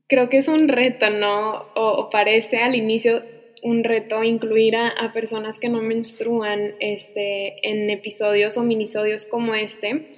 Creo 0.08 0.30
que 0.30 0.38
es 0.38 0.48
un 0.48 0.68
reto, 0.68 1.10
¿no? 1.10 1.68
O, 1.76 2.10
parece 2.12 2.58
al 2.58 2.76
inicio 2.76 3.22
un 3.62 3.84
reto 3.84 4.24
incluir 4.24 4.76
a, 4.76 4.90
a, 4.90 5.14
personas 5.14 5.60
que 5.60 5.70
no 5.70 5.82
menstruan 5.82 6.76
este, 6.80 7.68
en 7.68 7.90
episodios 7.90 8.58
o 8.58 8.64
minisodios 8.64 9.26
como 9.26 9.56
este 9.56 10.18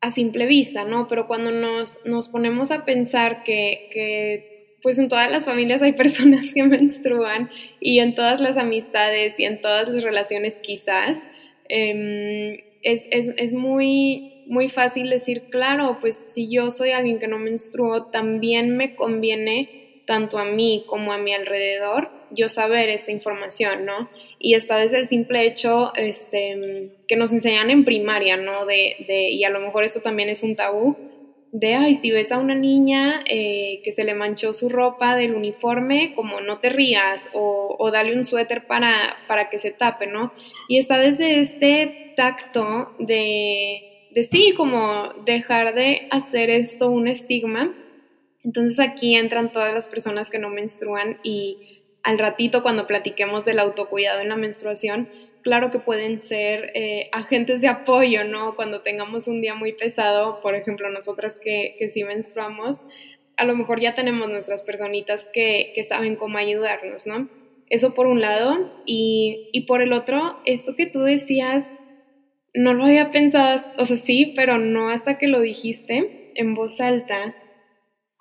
a 0.00 0.10
simple 0.10 0.46
vista, 0.46 0.84
¿no? 0.84 1.08
Pero 1.08 1.26
cuando 1.26 1.50
nos, 1.50 2.04
nos 2.04 2.28
ponemos 2.28 2.70
a 2.70 2.84
pensar 2.84 3.42
que, 3.44 3.88
que, 3.92 4.78
pues 4.82 4.98
en 4.98 5.08
todas 5.08 5.30
las 5.30 5.46
familias 5.46 5.82
hay 5.82 5.94
personas 5.94 6.52
que 6.54 6.62
menstruan 6.64 7.50
y 7.80 7.98
en 7.98 8.14
todas 8.14 8.40
las 8.40 8.56
amistades 8.56 9.38
y 9.38 9.44
en 9.44 9.60
todas 9.60 9.88
las 9.88 10.02
relaciones 10.04 10.54
quizás, 10.62 11.20
em, 11.68 12.58
es, 12.82 13.06
es, 13.10 13.32
es 13.36 13.52
muy, 13.52 14.44
muy 14.46 14.68
fácil 14.68 15.10
decir, 15.10 15.44
claro, 15.50 15.98
pues 16.00 16.24
si 16.28 16.48
yo 16.48 16.70
soy 16.70 16.90
alguien 16.90 17.18
que 17.18 17.26
no 17.26 17.38
menstruo, 17.38 18.06
también 18.06 18.76
me 18.76 18.94
conviene 18.94 20.02
tanto 20.06 20.38
a 20.38 20.44
mí 20.44 20.84
como 20.86 21.12
a 21.12 21.18
mi 21.18 21.34
alrededor 21.34 22.15
yo 22.30 22.48
saber 22.48 22.88
esta 22.88 23.12
información, 23.12 23.84
¿no? 23.84 24.08
Y 24.38 24.54
está 24.54 24.76
desde 24.76 24.98
el 24.98 25.06
simple 25.06 25.46
hecho 25.46 25.92
este, 25.94 26.90
que 27.08 27.16
nos 27.16 27.32
enseñan 27.32 27.70
en 27.70 27.84
primaria, 27.84 28.36
¿no? 28.36 28.66
De, 28.66 28.96
de, 29.06 29.30
y 29.30 29.44
a 29.44 29.50
lo 29.50 29.60
mejor 29.60 29.84
esto 29.84 30.00
también 30.00 30.28
es 30.28 30.42
un 30.42 30.56
tabú, 30.56 30.96
de, 31.52 31.74
ay, 31.74 31.94
si 31.94 32.10
ves 32.10 32.32
a 32.32 32.38
una 32.38 32.54
niña 32.54 33.22
eh, 33.24 33.80
que 33.82 33.92
se 33.92 34.04
le 34.04 34.14
manchó 34.14 34.52
su 34.52 34.68
ropa 34.68 35.16
del 35.16 35.34
uniforme, 35.34 36.12
como 36.14 36.40
no 36.40 36.58
te 36.58 36.68
rías 36.68 37.30
o, 37.32 37.76
o 37.78 37.90
dale 37.90 38.14
un 38.14 38.26
suéter 38.26 38.66
para, 38.66 39.16
para 39.26 39.48
que 39.48 39.58
se 39.58 39.70
tape, 39.70 40.06
¿no? 40.06 40.32
Y 40.68 40.76
está 40.76 40.98
desde 40.98 41.40
este 41.40 42.12
tacto 42.16 42.94
de, 42.98 44.08
de 44.10 44.24
sí, 44.24 44.52
como 44.54 45.12
dejar 45.24 45.74
de 45.74 46.08
hacer 46.10 46.50
esto 46.50 46.90
un 46.90 47.08
estigma. 47.08 47.74
Entonces 48.44 48.78
aquí 48.78 49.16
entran 49.16 49.50
todas 49.50 49.72
las 49.72 49.88
personas 49.88 50.30
que 50.30 50.38
no 50.38 50.50
menstruan 50.50 51.18
y 51.22 51.75
al 52.06 52.20
ratito 52.20 52.62
cuando 52.62 52.86
platiquemos 52.86 53.44
del 53.44 53.58
autocuidado 53.58 54.20
en 54.20 54.28
la 54.28 54.36
menstruación, 54.36 55.08
claro 55.42 55.72
que 55.72 55.80
pueden 55.80 56.22
ser 56.22 56.70
eh, 56.74 57.08
agentes 57.10 57.60
de 57.60 57.66
apoyo, 57.66 58.22
¿no? 58.22 58.54
Cuando 58.54 58.82
tengamos 58.82 59.26
un 59.26 59.40
día 59.40 59.56
muy 59.56 59.72
pesado, 59.72 60.40
por 60.40 60.54
ejemplo, 60.54 60.88
nosotras 60.88 61.34
que, 61.34 61.74
que 61.80 61.88
sí 61.88 62.04
menstruamos, 62.04 62.84
a 63.36 63.44
lo 63.44 63.56
mejor 63.56 63.80
ya 63.80 63.96
tenemos 63.96 64.28
nuestras 64.28 64.62
personitas 64.62 65.28
que, 65.34 65.72
que 65.74 65.82
saben 65.82 66.14
cómo 66.14 66.38
ayudarnos, 66.38 67.08
¿no? 67.08 67.28
Eso 67.70 67.92
por 67.92 68.06
un 68.06 68.20
lado. 68.20 68.70
Y, 68.86 69.48
y 69.52 69.62
por 69.62 69.82
el 69.82 69.92
otro, 69.92 70.38
esto 70.44 70.76
que 70.76 70.86
tú 70.86 71.00
decías, 71.00 71.68
no 72.54 72.72
lo 72.72 72.84
había 72.84 73.10
pensado, 73.10 73.64
o 73.78 73.84
sea, 73.84 73.96
sí, 73.96 74.32
pero 74.36 74.58
no 74.58 74.90
hasta 74.90 75.18
que 75.18 75.26
lo 75.26 75.40
dijiste 75.40 76.30
en 76.36 76.54
voz 76.54 76.80
alta 76.80 77.34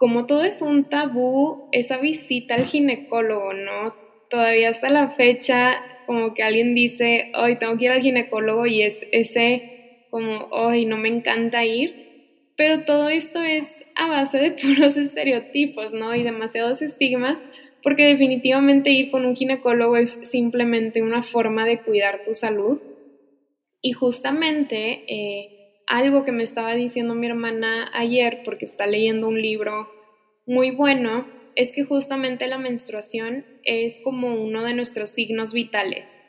como 0.06 0.28
todo 0.28 0.44
es 0.44 0.62
un 0.62 0.84
tabú, 0.84 1.68
esa 1.72 1.98
visita 1.98 2.54
al 2.54 2.66
ginecólogo, 2.68 3.54
¿no? 3.54 3.96
Todavía 4.30 4.70
hasta 4.70 4.92
la 4.92 5.10
fecha, 5.10 5.82
como 6.06 6.36
que 6.36 6.44
alguien 6.44 6.76
dice, 6.76 7.32
hoy 7.36 7.58
tengo 7.58 7.76
que 7.76 7.86
ir 7.86 7.92
al 7.92 8.04
ginecólogo 8.04 8.68
y 8.68 8.84
es 8.84 9.00
ese 9.12 10.06
como, 10.12 10.48
hoy 10.52 10.86
no 10.86 10.98
me 10.98 11.08
encanta 11.10 11.66
ir, 11.66 12.52
pero 12.56 12.84
todo 12.86 13.10
esto 13.10 13.42
es 13.42 13.66
a 13.96 14.08
base 14.08 14.38
de 14.38 14.52
puros 14.62 14.96
estereotipos, 14.96 15.92
¿no? 15.92 16.14
Y 16.14 16.22
demasiados 16.22 16.84
estigmas, 16.84 17.44
porque 17.82 18.04
definitivamente 18.04 18.92
ir 18.92 19.10
con 19.10 19.26
un 19.26 19.36
ginecólogo 19.36 19.98
es 19.98 20.20
simplemente 20.22 21.02
una 21.02 21.24
forma 21.24 21.66
de 21.66 21.80
cuidar 21.80 22.26
tu 22.26 22.36
salud. 22.36 22.80
Y 23.82 23.94
justamente 23.94 25.04
eh, 25.08 25.82
algo 25.88 26.24
que 26.26 26.32
me 26.32 26.44
estaba 26.44 26.76
diciendo 26.76 27.16
mi 27.16 27.26
hermana 27.26 27.90
ayer, 27.92 28.44
porque 28.46 28.66
está 28.66 28.86
leyendo 28.86 29.28
un 29.28 29.42
libro 29.42 29.95
muy 30.46 30.72
bueno, 30.72 31.28
es 31.56 31.72
que 31.72 31.84
justamente 31.84 32.48
la 32.48 32.58
menstruación 32.58 33.46
es 33.64 34.02
como 34.04 34.36
uno 34.36 34.64
de 34.64 34.74
nuestros 34.74 35.10
signos 35.10 35.54
vitales, 35.54 36.20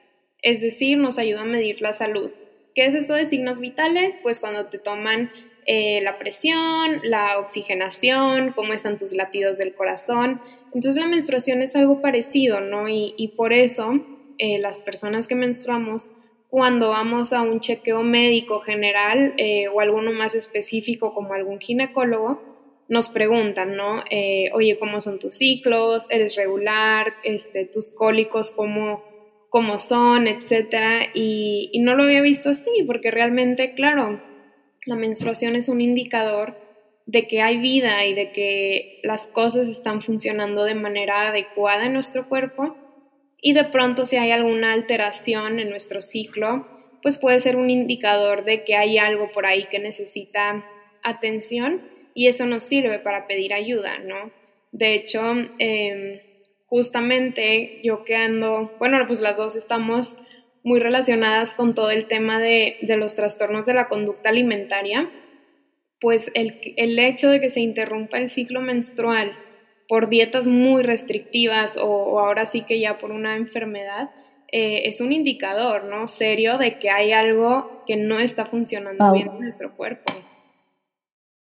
es 0.42 0.60
decir, 0.60 0.98
nos 0.98 1.18
ayuda 1.18 1.42
a 1.42 1.46
medir 1.46 1.80
la 1.80 1.92
salud. 1.92 2.30
¿Qué 2.74 2.86
es 2.86 2.94
esto 2.94 3.14
de 3.14 3.24
signos 3.24 3.58
vitales? 3.58 4.18
Pues 4.22 4.38
cuando 4.38 4.66
te 4.66 4.78
toman 4.78 5.30
eh, 5.66 6.00
la 6.02 6.18
presión, 6.18 7.00
la 7.02 7.38
oxigenación, 7.38 8.52
cómo 8.52 8.72
están 8.72 8.98
tus 8.98 9.12
latidos 9.12 9.58
del 9.58 9.74
corazón. 9.74 10.40
Entonces 10.74 10.96
la 10.96 11.08
menstruación 11.08 11.60
es 11.62 11.74
algo 11.74 12.00
parecido, 12.00 12.60
¿no? 12.60 12.88
Y, 12.88 13.34
por 13.36 13.52
eso 13.52 13.94
eh, 14.38 14.58
las 14.58 14.82
personas 14.82 15.26
que 15.26 15.34
menstruamos 15.34 16.12
cuando 16.50 16.90
vamos 16.90 17.32
a 17.32 17.42
un 17.42 17.60
chequeo 17.60 18.02
médico 18.02 18.60
general 18.60 19.34
eh, 19.38 19.68
o 19.68 19.80
alguno 19.80 20.12
más 20.12 20.34
específico 20.34 21.14
como 21.14 21.34
algún 21.34 21.58
ginecólogo, 21.58 22.55
nos 22.88 23.08
preguntan, 23.08 23.76
¿no? 23.76 24.02
Eh, 24.10 24.50
oye, 24.54 24.78
¿cómo 24.78 25.00
son 25.00 25.18
tus 25.18 25.34
ciclos? 25.34 26.06
¿Eres 26.10 26.36
regular? 26.36 27.14
Este, 27.24 27.64
¿Tus 27.64 27.92
cólicos 27.92 28.50
cómo, 28.50 29.02
cómo 29.48 29.78
son? 29.78 30.28
Etcétera. 30.28 31.06
Y, 31.14 31.70
y 31.72 31.80
no 31.80 31.94
lo 31.94 32.04
había 32.04 32.22
visto 32.22 32.50
así, 32.50 32.70
porque 32.86 33.10
realmente, 33.10 33.74
claro, 33.74 34.20
la 34.84 34.96
menstruación 34.96 35.56
es 35.56 35.68
un 35.68 35.80
indicador 35.80 36.56
de 37.06 37.26
que 37.28 37.40
hay 37.40 37.58
vida 37.58 38.04
y 38.04 38.14
de 38.14 38.32
que 38.32 39.00
las 39.02 39.28
cosas 39.28 39.68
están 39.68 40.02
funcionando 40.02 40.64
de 40.64 40.74
manera 40.74 41.28
adecuada 41.28 41.86
en 41.86 41.92
nuestro 41.92 42.28
cuerpo 42.28 42.76
y 43.40 43.52
de 43.52 43.64
pronto 43.64 44.06
si 44.06 44.16
hay 44.16 44.32
alguna 44.32 44.72
alteración 44.72 45.60
en 45.60 45.70
nuestro 45.70 46.00
ciclo, 46.00 46.66
pues 47.02 47.18
puede 47.18 47.38
ser 47.38 47.56
un 47.56 47.70
indicador 47.70 48.44
de 48.44 48.64
que 48.64 48.74
hay 48.74 48.98
algo 48.98 49.30
por 49.30 49.46
ahí 49.46 49.66
que 49.70 49.78
necesita 49.78 50.64
atención 51.04 51.82
y 52.16 52.28
eso 52.28 52.46
nos 52.46 52.62
sirve 52.62 52.98
para 52.98 53.26
pedir 53.26 53.52
ayuda, 53.52 53.98
¿no? 53.98 54.32
De 54.72 54.94
hecho, 54.94 55.20
em, 55.58 56.18
justamente 56.64 57.78
yo 57.84 58.04
que 58.04 58.16
ando, 58.16 58.72
bueno, 58.78 58.98
pues 59.06 59.20
las 59.20 59.36
dos 59.36 59.54
estamos 59.54 60.16
muy 60.64 60.80
relacionadas 60.80 61.52
con 61.54 61.74
todo 61.74 61.90
el 61.90 62.06
tema 62.06 62.40
de, 62.40 62.78
los 62.80 63.14
trastornos 63.14 63.66
de 63.66 63.74
la 63.74 63.86
conducta 63.86 64.30
alimentaria, 64.30 65.10
pues 66.00 66.30
el, 66.34 66.58
el 66.76 66.98
hecho 66.98 67.30
de 67.30 67.38
que 67.38 67.50
se 67.50 67.60
interrumpa 67.60 68.16
el 68.16 68.30
ciclo 68.30 68.62
menstrual 68.62 69.36
por 69.86 70.08
dietas 70.08 70.46
muy 70.46 70.82
restrictivas 70.82 71.76
o, 71.76 72.18
ahora 72.18 72.46
sí 72.46 72.62
que 72.62 72.80
ya 72.80 72.98
por 72.98 73.12
una 73.12 73.36
enfermedad, 73.36 74.10
eh, 74.50 74.82
es 74.86 75.02
un 75.02 75.12
indicador, 75.12 75.84
¿no? 75.84 76.08
Serio 76.08 76.56
de 76.56 76.78
que 76.78 76.88
hay 76.88 77.12
algo 77.12 77.82
que 77.86 77.96
no 77.96 78.20
está 78.20 78.46
funcionando 78.46 79.12
bien 79.12 79.28
en 79.28 79.40
nuestro 79.40 79.76
cuerpo. 79.76 80.12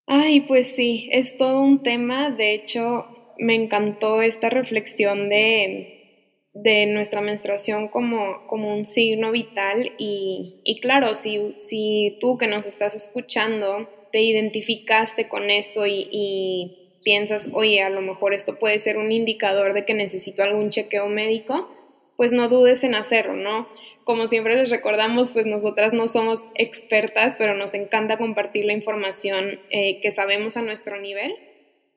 Ay, 0.06 0.42
pues 0.42 0.68
sí, 0.76 1.08
es 1.12 1.38
todo 1.38 1.60
un 1.60 1.82
tema. 1.82 2.30
De 2.30 2.54
hecho, 2.54 3.06
me 3.38 3.54
encantó 3.54 4.22
esta 4.22 4.50
reflexión 4.50 5.28
de, 5.28 6.44
de 6.52 6.86
nuestra 6.86 7.20
menstruación 7.20 7.88
como, 7.88 8.46
como 8.46 8.74
un 8.74 8.84
signo 8.86 9.32
vital 9.32 9.92
y, 9.98 10.60
y 10.64 10.80
claro, 10.80 11.14
si, 11.14 11.54
si 11.58 12.18
tú 12.20 12.36
que 12.38 12.46
nos 12.46 12.66
estás 12.66 12.94
escuchando 12.94 13.88
te 14.12 14.20
identificaste 14.22 15.28
con 15.28 15.50
esto 15.50 15.86
y 15.86 16.98
piensas, 17.02 17.50
oye, 17.52 17.82
a 17.82 17.90
lo 17.90 18.00
mejor 18.00 18.32
esto 18.32 18.58
puede 18.58 18.78
ser 18.78 18.96
un 18.96 19.10
indicador 19.10 19.74
de 19.74 19.84
que 19.84 19.94
necesito 19.94 20.42
algún 20.42 20.70
chequeo 20.70 21.08
médico, 21.08 21.68
pues 22.16 22.32
no 22.32 22.48
dudes 22.48 22.84
en 22.84 22.94
hacerlo, 22.94 23.34
¿no? 23.34 23.68
Como 24.04 24.26
siempre 24.26 24.56
les 24.56 24.70
recordamos, 24.70 25.32
pues 25.32 25.46
nosotras 25.46 25.92
no 25.92 26.06
somos 26.08 26.40
expertas, 26.54 27.36
pero 27.38 27.54
nos 27.54 27.74
encanta 27.74 28.18
compartir 28.18 28.66
la 28.66 28.74
información 28.74 29.60
eh, 29.70 30.00
que 30.02 30.10
sabemos 30.10 30.56
a 30.56 30.62
nuestro 30.62 31.00
nivel, 31.00 31.34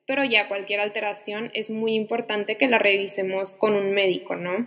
pero 0.06 0.24
ya 0.24 0.48
cualquier 0.48 0.80
alteración 0.80 1.50
es 1.52 1.70
muy 1.70 1.94
importante 1.94 2.56
que 2.56 2.66
la 2.66 2.78
revisemos 2.78 3.54
con 3.54 3.74
un 3.74 3.92
médico, 3.92 4.36
¿no? 4.36 4.66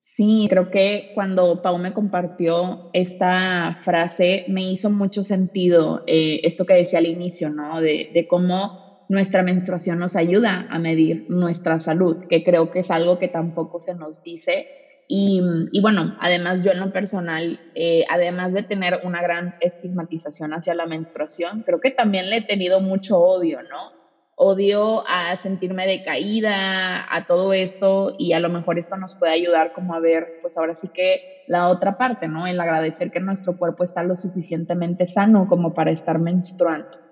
Sí, 0.00 0.46
creo 0.48 0.70
que 0.70 1.10
cuando 1.14 1.60
Pau 1.60 1.76
me 1.78 1.92
compartió 1.92 2.90
esta 2.92 3.80
frase 3.84 4.44
me 4.48 4.62
hizo 4.62 4.90
mucho 4.90 5.24
sentido 5.24 6.04
eh, 6.06 6.40
esto 6.44 6.66
que 6.66 6.74
decía 6.74 7.00
al 7.00 7.06
inicio, 7.06 7.50
¿no? 7.50 7.80
De, 7.80 8.10
de 8.14 8.26
cómo 8.28 8.87
nuestra 9.08 9.42
menstruación 9.42 9.98
nos 9.98 10.16
ayuda 10.16 10.66
a 10.68 10.78
medir 10.78 11.26
nuestra 11.28 11.78
salud, 11.78 12.26
que 12.28 12.44
creo 12.44 12.70
que 12.70 12.80
es 12.80 12.90
algo 12.90 13.18
que 13.18 13.28
tampoco 13.28 13.78
se 13.78 13.94
nos 13.94 14.22
dice. 14.22 14.68
Y, 15.10 15.40
bueno, 15.80 16.14
además 16.20 16.62
yo 16.62 16.72
en 16.72 16.80
lo 16.80 16.92
personal, 16.92 17.58
eh, 17.74 18.04
además 18.10 18.52
de 18.52 18.62
tener 18.62 18.98
una 19.04 19.22
gran 19.22 19.54
estigmatización 19.60 20.52
hacia 20.52 20.74
la 20.74 20.84
menstruación, 20.84 21.62
creo 21.62 21.80
que 21.80 21.90
también 21.90 22.28
le 22.28 22.36
he 22.36 22.42
tenido 22.42 22.80
mucho 22.80 23.18
odio, 23.18 23.62
¿no? 23.62 23.92
Odio 24.36 25.02
a 25.08 25.34
sentirme 25.36 25.86
decaída, 25.86 27.06
a 27.10 27.26
todo 27.26 27.54
esto, 27.54 28.12
y 28.18 28.34
a 28.34 28.40
lo 28.40 28.50
mejor 28.50 28.78
esto 28.78 28.98
nos 28.98 29.14
puede 29.14 29.32
ayudar 29.32 29.72
como 29.72 29.94
a 29.94 30.00
ver, 30.00 30.26
pues 30.42 30.58
ahora 30.58 30.74
sí 30.74 30.90
que 30.92 31.44
la 31.48 31.70
otra 31.70 31.96
parte, 31.96 32.28
¿no? 32.28 32.46
El 32.46 32.60
agradecer 32.60 33.10
que 33.10 33.20
nuestro 33.20 33.56
cuerpo 33.56 33.84
está 33.84 34.02
lo 34.02 34.14
suficientemente 34.14 35.06
sano 35.06 35.46
como 35.48 35.72
para 35.72 35.90
estar 35.90 36.18
menstruando. 36.18 37.07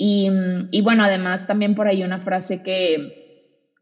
Y, 0.00 0.28
y, 0.70 0.82
bueno, 0.82 1.04
además 1.04 1.46
también 1.46 1.74
por 1.74 1.88
ahí 1.88 2.02
una 2.02 2.20
frase 2.20 2.62
que, 2.62 2.98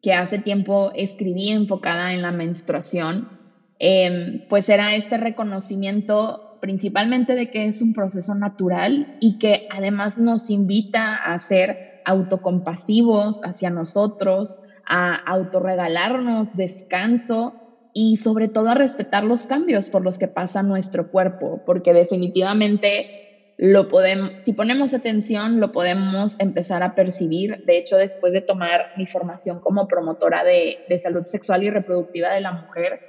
que 0.03 0.15
hace 0.15 0.39
tiempo 0.41 0.91
escribí 0.95 1.51
enfocada 1.51 2.15
en 2.15 2.23
la 2.23 2.33
menstruación, 2.33 3.31
em, 3.79 4.41
pues 4.49 4.69
era 4.69 4.95
este 4.97 5.17
reconocimiento 5.19 6.41
principalmente 6.61 7.35
de 7.37 7.51
que 7.51 7.67
es 7.67 7.83
un 7.83 7.93
proceso 7.93 8.35
natural 8.35 9.11
y 9.21 9.39
que 9.39 9.67
además 9.71 10.19
nos 10.19 10.51
invita 10.51 11.17
a 11.17 11.39
ser 11.39 11.79
autocompasivos 12.05 13.41
hacia 13.45 13.71
nosotros, 13.71 14.61
a 14.89 15.17
autorregalarnos 15.17 16.53
descanso 16.53 17.57
y 17.95 18.17
sobre 18.19 18.49
todo 18.49 18.71
a 18.71 18.75
respetar 18.75 19.25
los 19.25 19.47
cambios 19.47 19.91
por 19.91 20.05
los 20.05 20.19
que 20.19 20.29
pasa 20.29 20.63
nuestro 20.63 21.09
cuerpo, 21.11 21.63
porque 21.67 21.93
definitivamente 21.95 23.07
lo 23.57 23.89
podemos, 23.89 24.33
si 24.43 24.53
ponemos 24.53 24.95
atención, 24.95 25.61
lo 25.61 25.71
podemos 25.71 26.37
empezar 26.41 26.83
a 26.83 26.95
percibir. 26.95 27.63
De 27.65 27.79
hecho, 27.79 27.97
después 27.97 28.33
de 28.33 28.41
tomar 28.41 28.93
mi 28.97 29.07
formación 29.07 29.61
como 29.61 29.87
promotora 29.87 30.43
de, 30.43 30.79
salud 30.99 31.25
sexual 31.25 31.63
y 31.63 31.71
reproductiva 31.71 32.33
de 32.33 32.41
la 32.41 32.53
mujer, 32.53 33.01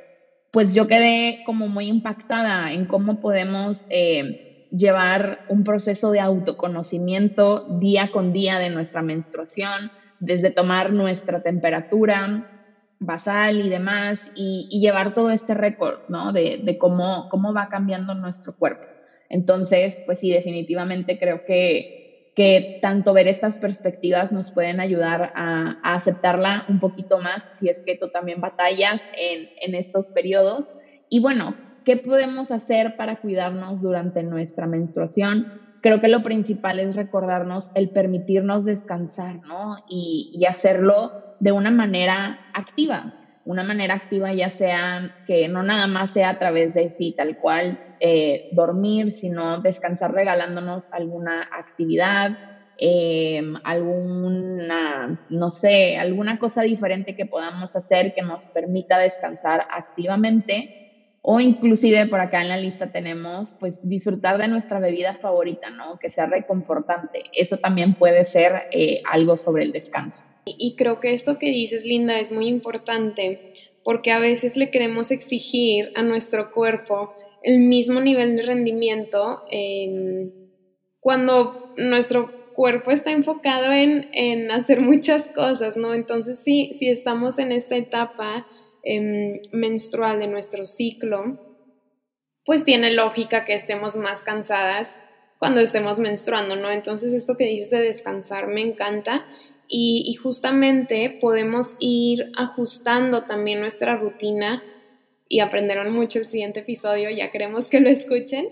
pues 0.51 0.73
yo 0.73 0.87
quedé 0.87 1.41
como 1.45 1.67
muy 1.67 1.87
impactada 1.87 2.71
en 2.71 2.85
cómo 2.85 3.19
podemos 3.19 3.87
eh, 3.89 4.67
llevar 4.71 5.39
un 5.49 5.63
proceso 5.63 6.11
de 6.11 6.19
autoconocimiento 6.19 7.65
día 7.79 8.11
con 8.11 8.31
día 8.31 8.59
de 8.59 8.69
nuestra 8.69 9.01
menstruación, 9.01 9.91
desde 10.19 10.51
tomar 10.51 10.93
nuestra 10.93 11.41
temperatura 11.41 12.51
basal 12.99 13.59
y 13.59 13.69
demás, 13.69 14.31
y, 14.35 14.79
llevar 14.79 15.13
todo 15.13 15.31
este 15.31 15.53
récord, 15.53 16.07
¿no? 16.07 16.31
De, 16.31 16.61
de 16.63 16.77
cómo, 16.77 17.27
cómo 17.29 17.53
va 17.53 17.67
cambiando 17.67 18.13
nuestro 18.13 18.53
cuerpo. 18.53 18.94
Entonces, 19.29 20.01
pues 20.05 20.19
sí, 20.19 20.29
definitivamente 20.29 21.17
creo 21.17 21.41
que, 21.45 21.91
que 22.35 22.77
tanto 22.81 23.13
ver 23.13 23.27
estas 23.27 23.57
perspectivas 23.59 24.31
nos 24.31 24.51
pueden 24.51 24.79
ayudar 24.79 25.31
a, 25.35 25.77
aceptarla 25.81 26.65
un 26.67 26.79
poquito 26.79 27.19
más 27.19 27.51
si 27.55 27.69
es 27.69 27.81
que 27.83 27.95
tú 27.95 28.09
también 28.09 28.39
batallas 28.41 29.01
en, 29.13 29.49
en 29.55 29.75
estos 29.75 30.11
periodos. 30.11 30.75
Y 31.09 31.19
bueno, 31.19 31.57
¿qué 31.83 31.97
podemos 31.97 32.51
hacer 32.51 32.95
para 32.97 33.19
cuidarnos 33.19 33.81
durante 33.81 34.23
nuestra 34.23 34.67
menstruación? 34.67 35.45
Creo 35.81 36.01
que 36.01 36.07
lo 36.07 36.23
principal 36.23 36.79
es 36.79 36.95
recordarnos 36.95 37.71
el 37.75 37.91
permitirnos 37.91 38.65
descansar, 38.65 39.39
¿no? 39.47 39.75
Y, 39.87 40.29
y 40.31 40.45
hacerlo 40.45 41.13
de 41.39 41.51
una 41.51 41.71
manera 41.71 42.39
activa 42.53 43.15
una 43.45 43.63
manera 43.63 43.93
activa, 43.93 44.33
ya 44.33 44.49
sea 44.49 45.01
que 45.23 45.47
no 45.47 45.63
nada 45.63 45.87
más 45.87 46.11
sea 46.11 46.29
a 46.29 46.37
través 46.39 46.73
de 46.73 46.89
sí, 46.89 47.13
tal 47.15 47.37
cual 47.37 47.79
eh, 47.99 48.49
dormir, 48.51 49.11
sino 49.11 49.59
descansar 49.59 50.13
regalándonos 50.13 50.93
alguna 50.93 51.49
actividad, 51.51 52.37
em, 52.77 53.55
alguna, 53.63 55.25
no 55.29 55.49
sé, 55.49 55.97
alguna 55.97 56.39
cosa 56.39 56.63
diferente 56.63 57.15
que 57.15 57.25
podamos 57.25 57.75
hacer 57.75 58.13
que 58.13 58.21
nos 58.21 58.45
permita 58.45 58.99
descansar 58.99 59.65
activamente. 59.69 60.81
O 61.27 61.39
inclusive 61.39 62.05
por 62.05 62.19
acá 62.19 62.43
en 62.43 62.49
la 62.49 62.57
lista 62.57 62.91
tenemos, 62.91 63.53
pues, 63.59 63.79
disfrutar 63.87 64.37
de 64.37 64.47
nuestra 64.47 64.79
bebida 64.79 65.15
favorita, 65.15 65.71
¿no? 65.71 65.97
Que 65.97 66.09
sea 66.09 66.27
reconfortante. 66.27 67.23
Eso 67.33 67.57
también 67.57 67.95
puede 67.95 68.25
ser 68.25 68.67
eh, 68.71 69.01
algo 69.11 69.35
sobre 69.35 69.63
el 69.63 69.71
descanso. 69.71 70.25
Y 70.45 70.75
creo 70.75 70.99
que 70.99 71.13
esto 71.13 71.39
que 71.39 71.47
dices, 71.47 71.83
Linda, 71.83 72.19
es 72.19 72.31
muy 72.31 72.47
importante 72.47 73.53
porque 73.83 74.11
a 74.11 74.19
veces 74.19 74.57
le 74.57 74.71
queremos 74.71 75.11
exigir 75.11 75.91
a 75.95 76.01
nuestro 76.01 76.51
cuerpo 76.51 77.13
el 77.45 77.59
mismo 77.59 78.01
nivel 78.01 78.35
de 78.35 78.41
rendimiento 78.41 79.43
em, 79.51 80.31
cuando 80.99 81.75
nuestro 81.77 82.51
cuerpo 82.53 82.89
está 82.89 83.11
enfocado 83.11 83.71
en, 83.71 84.49
hacer 84.49 84.81
muchas 84.91 85.29
cosas, 85.29 85.77
¿no? 85.77 85.93
Entonces, 85.93 86.39
sí, 86.43 86.71
si 86.73 86.89
estamos 86.89 87.37
en 87.37 87.51
esta 87.51 87.75
etapa 87.75 88.47
em, 88.83 89.41
menstrual 89.51 90.19
de 90.19 90.27
nuestro 90.27 90.65
ciclo, 90.65 91.39
pues 92.45 92.65
tiene 92.65 92.91
lógica 92.91 93.45
que 93.45 93.53
estemos 93.53 93.95
más 93.95 94.23
cansadas 94.23 94.97
cuando 95.37 95.61
estemos 95.61 95.99
menstruando, 95.99 96.55
¿no? 96.55 96.71
Entonces, 96.71 97.13
esto 97.13 97.37
que 97.37 97.45
dices 97.45 97.69
de 97.69 97.81
descansar 97.81 98.47
me 98.47 98.61
encanta 98.61 99.27
y, 99.67 100.13
justamente 100.15 101.15
podemos 101.21 101.75
ir 101.79 102.29
ajustando 102.37 103.25
también 103.25 103.59
nuestra 103.59 103.97
rutina 103.97 104.63
y 105.27 105.39
aprenderán 105.39 105.91
mucho 105.91 106.19
el 106.19 106.29
siguiente 106.29 106.61
episodio, 106.61 107.09
ya 107.09 107.31
queremos 107.31 107.67
que 107.69 107.79
lo 107.79 107.89
escuchen, 107.89 108.47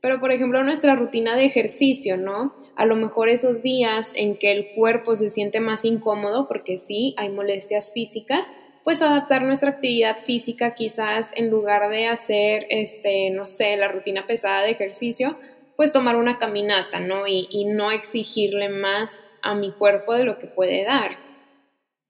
pero 0.00 0.20
por 0.20 0.32
ejemplo 0.32 0.62
nuestra 0.62 0.94
rutina 0.94 1.36
de 1.36 1.44
ejercicio, 1.44 2.16
¿no? 2.16 2.54
A 2.76 2.86
lo 2.86 2.96
mejor 2.96 3.28
esos 3.28 3.62
días 3.62 4.12
en 4.14 4.36
que 4.36 4.52
el 4.52 4.74
cuerpo 4.74 5.16
se 5.16 5.28
siente 5.28 5.60
más 5.60 5.84
incómodo, 5.84 6.46
porque 6.46 6.78
sí, 6.78 7.14
hay 7.16 7.28
molestias 7.28 7.92
físicas, 7.92 8.54
pues 8.84 9.02
adaptar 9.02 9.42
nuestra 9.42 9.70
actividad 9.70 10.18
física 10.18 10.74
quizás 10.74 11.32
en 11.34 11.50
lugar 11.50 11.90
de 11.90 12.06
hacer, 12.06 12.66
este, 12.70 13.30
no 13.30 13.46
sé, 13.46 13.76
la 13.76 13.88
rutina 13.88 14.26
pesada 14.26 14.62
de 14.62 14.70
ejercicio, 14.70 15.38
pues 15.76 15.92
tomar 15.92 16.16
una 16.16 16.38
caminata, 16.38 17.00
¿no? 17.00 17.26
Y, 17.26 17.48
y 17.50 17.64
no 17.64 17.90
exigirle 17.90 18.68
más 18.68 19.20
a 19.42 19.54
mi 19.54 19.72
cuerpo 19.72 20.14
de 20.14 20.24
lo 20.24 20.38
que 20.38 20.46
puede 20.46 20.84
dar. 20.84 21.18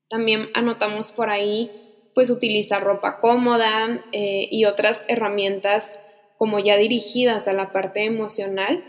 También 0.08 0.50
anotamos 0.54 1.12
por 1.12 1.30
ahí, 1.30 1.70
pues 2.16 2.30
utilizar 2.30 2.82
ropa 2.82 3.18
cómoda 3.18 4.02
eh, 4.10 4.48
y 4.50 4.64
otras 4.64 5.04
herramientas 5.06 5.96
como 6.38 6.58
ya 6.58 6.78
dirigidas 6.78 7.46
a 7.46 7.52
la 7.52 7.72
parte 7.72 8.04
emocional, 8.06 8.82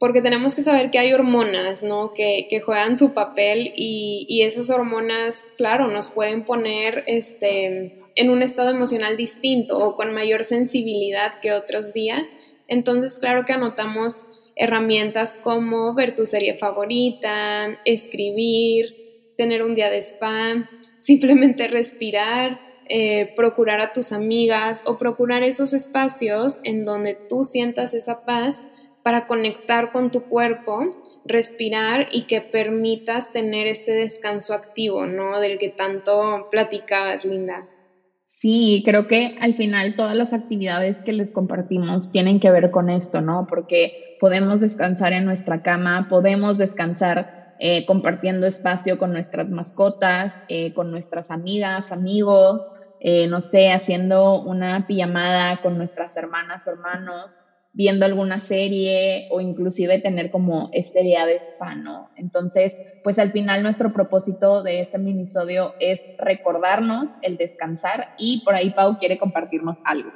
porque 0.00 0.20
tenemos 0.20 0.56
que 0.56 0.62
saber 0.62 0.90
que 0.90 0.98
hay 0.98 1.12
hormonas, 1.12 1.84
¿no? 1.84 2.12
Que, 2.12 2.48
juegan 2.66 2.96
su 2.96 3.14
papel 3.14 3.72
y, 3.76 4.42
esas 4.42 4.68
hormonas, 4.70 5.44
claro, 5.56 5.86
nos 5.86 6.10
pueden 6.10 6.44
poner 6.44 7.04
este, 7.06 8.00
en 8.16 8.30
un 8.30 8.42
estado 8.42 8.70
emocional 8.70 9.16
distinto 9.16 9.78
o 9.78 9.94
con 9.94 10.12
mayor 10.12 10.42
sensibilidad 10.42 11.38
que 11.40 11.52
otros 11.52 11.92
días. 11.92 12.34
Entonces, 12.66 13.16
claro 13.20 13.44
que 13.44 13.52
anotamos 13.52 14.24
herramientas 14.56 15.38
como 15.40 15.94
ver 15.94 16.16
tu 16.16 16.26
serie 16.26 16.54
favorita, 16.54 17.78
escribir, 17.84 19.06
tener 19.36 19.62
un 19.62 19.76
día 19.76 19.88
de 19.88 19.98
spa, 19.98 20.68
simplemente 20.98 21.68
respirar, 21.68 22.58
eh, 22.88 23.32
procurar 23.34 23.80
a 23.80 23.92
tus 23.92 24.12
amigas 24.12 24.82
o 24.86 24.98
procurar 24.98 25.42
esos 25.42 25.72
espacios 25.72 26.60
en 26.64 26.84
donde 26.84 27.14
tú 27.14 27.44
sientas 27.44 27.94
esa 27.94 28.24
paz 28.24 28.66
para 29.02 29.26
conectar 29.26 29.92
con 29.92 30.10
tu 30.10 30.22
cuerpo, 30.24 31.22
respirar 31.24 32.08
y 32.12 32.22
que 32.22 32.40
permitas 32.40 33.32
tener 33.32 33.66
este 33.66 33.92
descanso 33.92 34.54
activo, 34.54 35.06
¿no? 35.06 35.40
Del 35.40 35.58
que 35.58 35.68
tanto 35.68 36.48
platicabas, 36.50 37.24
Linda. 37.24 37.68
Sí, 38.26 38.82
creo 38.84 39.06
que 39.06 39.36
al 39.40 39.54
final 39.54 39.94
todas 39.96 40.16
las 40.16 40.32
actividades 40.32 40.98
que 40.98 41.12
les 41.12 41.32
compartimos 41.32 42.10
tienen 42.10 42.40
que 42.40 42.50
ver 42.50 42.70
con 42.70 42.90
esto, 42.90 43.20
¿no? 43.20 43.46
Porque 43.48 44.16
podemos 44.20 44.60
descansar 44.60 45.12
en 45.12 45.24
nuestra 45.24 45.62
cama, 45.62 46.06
podemos 46.08 46.58
descansar 46.58 47.45
eh, 47.58 47.84
compartiendo 47.86 48.46
espacio 48.46 48.98
con 48.98 49.12
nuestras 49.12 49.48
mascotas, 49.48 50.44
eh, 50.48 50.72
con 50.72 50.90
nuestras 50.90 51.30
amigas, 51.30 51.92
amigos, 51.92 52.74
eh, 53.00 53.26
no 53.28 53.40
sé, 53.40 53.70
haciendo 53.70 54.42
una 54.42 54.86
pijamada 54.86 55.58
con 55.62 55.76
nuestras 55.76 56.16
hermanas 56.16 56.66
o 56.66 56.70
hermanos 56.70 57.44
viendo 57.72 58.06
alguna 58.06 58.40
serie 58.40 59.26
o 59.28 59.40
inclusive 59.40 60.00
tener 60.00 60.30
como 60.30 60.68
este 60.72 61.02
día 61.02 61.26
de 61.26 61.36
spa, 61.36 61.74
¿no? 61.74 62.10
Entonces, 62.14 62.82
pues 63.02 63.18
al 63.18 63.30
final 63.32 63.62
nuestro 63.62 63.92
propósito 63.92 64.62
de 64.62 64.80
este 64.80 64.98
minisodio 64.98 65.74
es 65.78 66.08
recordarnos 66.16 67.18
el 67.20 67.36
descansar 67.36 68.06
y 68.16 68.42
por 68.44 68.54
ahí 68.54 68.72
Pau 68.72 68.96
quiere 68.96 69.18
compartirnos 69.18 69.80
algo. 69.84 70.14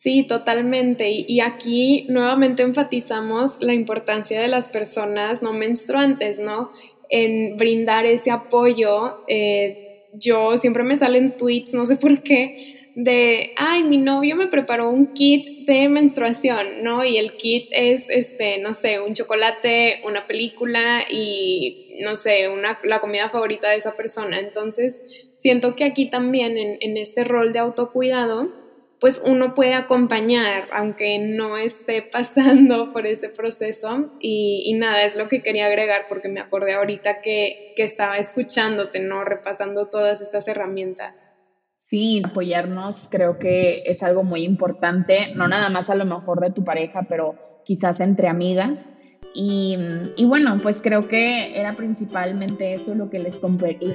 Sí, 0.00 0.22
totalmente. 0.22 1.10
Y, 1.10 1.40
aquí 1.40 2.06
nuevamente 2.08 2.62
enfatizamos 2.62 3.56
la 3.60 3.74
importancia 3.74 4.40
de 4.40 4.46
las 4.46 4.68
personas 4.68 5.42
no 5.42 5.52
menstruantes, 5.52 6.38
¿no? 6.38 6.70
En 7.10 7.56
brindar 7.56 8.06
ese 8.06 8.30
apoyo. 8.30 9.24
Eh, 9.26 10.04
yo 10.12 10.56
siempre 10.56 10.84
me 10.84 10.96
salen 10.96 11.36
tweets, 11.36 11.74
no 11.74 11.84
sé 11.84 11.96
por 11.96 12.22
qué, 12.22 12.92
de, 12.94 13.52
ay, 13.56 13.82
mi 13.82 13.98
novio 13.98 14.36
me 14.36 14.46
preparó 14.46 14.88
un 14.88 15.14
kit 15.14 15.66
de 15.66 15.88
menstruación, 15.88 16.84
¿no? 16.84 17.04
Y 17.04 17.18
el 17.18 17.32
kit 17.32 17.68
es, 17.72 18.08
este, 18.08 18.58
no 18.58 18.74
sé, 18.74 19.00
un 19.00 19.14
chocolate, 19.14 20.00
una 20.04 20.28
película 20.28 21.06
y, 21.10 21.98
no 22.04 22.14
sé, 22.14 22.48
una, 22.48 22.78
la 22.84 23.00
comida 23.00 23.30
favorita 23.30 23.70
de 23.70 23.76
esa 23.76 23.96
persona. 23.96 24.38
Entonces, 24.38 25.02
siento 25.38 25.74
que 25.74 25.82
aquí 25.82 26.08
también 26.08 26.56
en, 26.56 26.78
en 26.80 26.96
este 26.96 27.24
rol 27.24 27.52
de 27.52 27.58
autocuidado, 27.58 28.67
pues 29.00 29.22
uno 29.24 29.54
puede 29.54 29.74
acompañar, 29.74 30.68
aunque 30.72 31.18
no 31.18 31.56
esté 31.56 32.02
pasando 32.12 32.92
por 32.92 33.06
ese 33.06 33.28
proceso. 33.28 34.10
Y, 34.20 34.62
y, 34.66 34.74
nada, 34.74 35.04
es 35.04 35.16
lo 35.16 35.28
que 35.28 35.42
quería 35.42 35.66
agregar 35.66 36.06
porque 36.08 36.28
me 36.28 36.40
acordé 36.40 36.74
ahorita 36.74 37.20
que, 37.20 37.72
que 37.76 37.84
estaba 37.84 38.18
escuchándote, 38.18 39.00
¿no? 39.00 39.24
Repasando 39.24 39.86
todas 39.86 40.20
estas 40.20 40.48
herramientas. 40.48 41.30
Sí, 41.76 42.20
apoyarnos 42.22 43.08
creo 43.10 43.38
que 43.38 43.82
es 43.86 44.02
algo 44.02 44.22
muy 44.22 44.42
importante, 44.42 45.32
no 45.34 45.48
nada 45.48 45.70
más 45.70 45.88
a 45.88 45.94
lo 45.94 46.04
mejor 46.04 46.40
de 46.40 46.50
tu 46.50 46.62
pareja, 46.62 47.06
pero 47.08 47.36
quizás 47.64 48.00
entre 48.00 48.28
amigas. 48.28 48.90
Y, 49.34 49.76
bueno, 50.24 50.58
pues 50.62 50.80
creo 50.82 51.06
que 51.06 51.58
era 51.58 51.74
principalmente 51.74 52.74
eso 52.74 52.94
lo 52.94 53.08
que 53.08 53.18
les, 53.18 53.40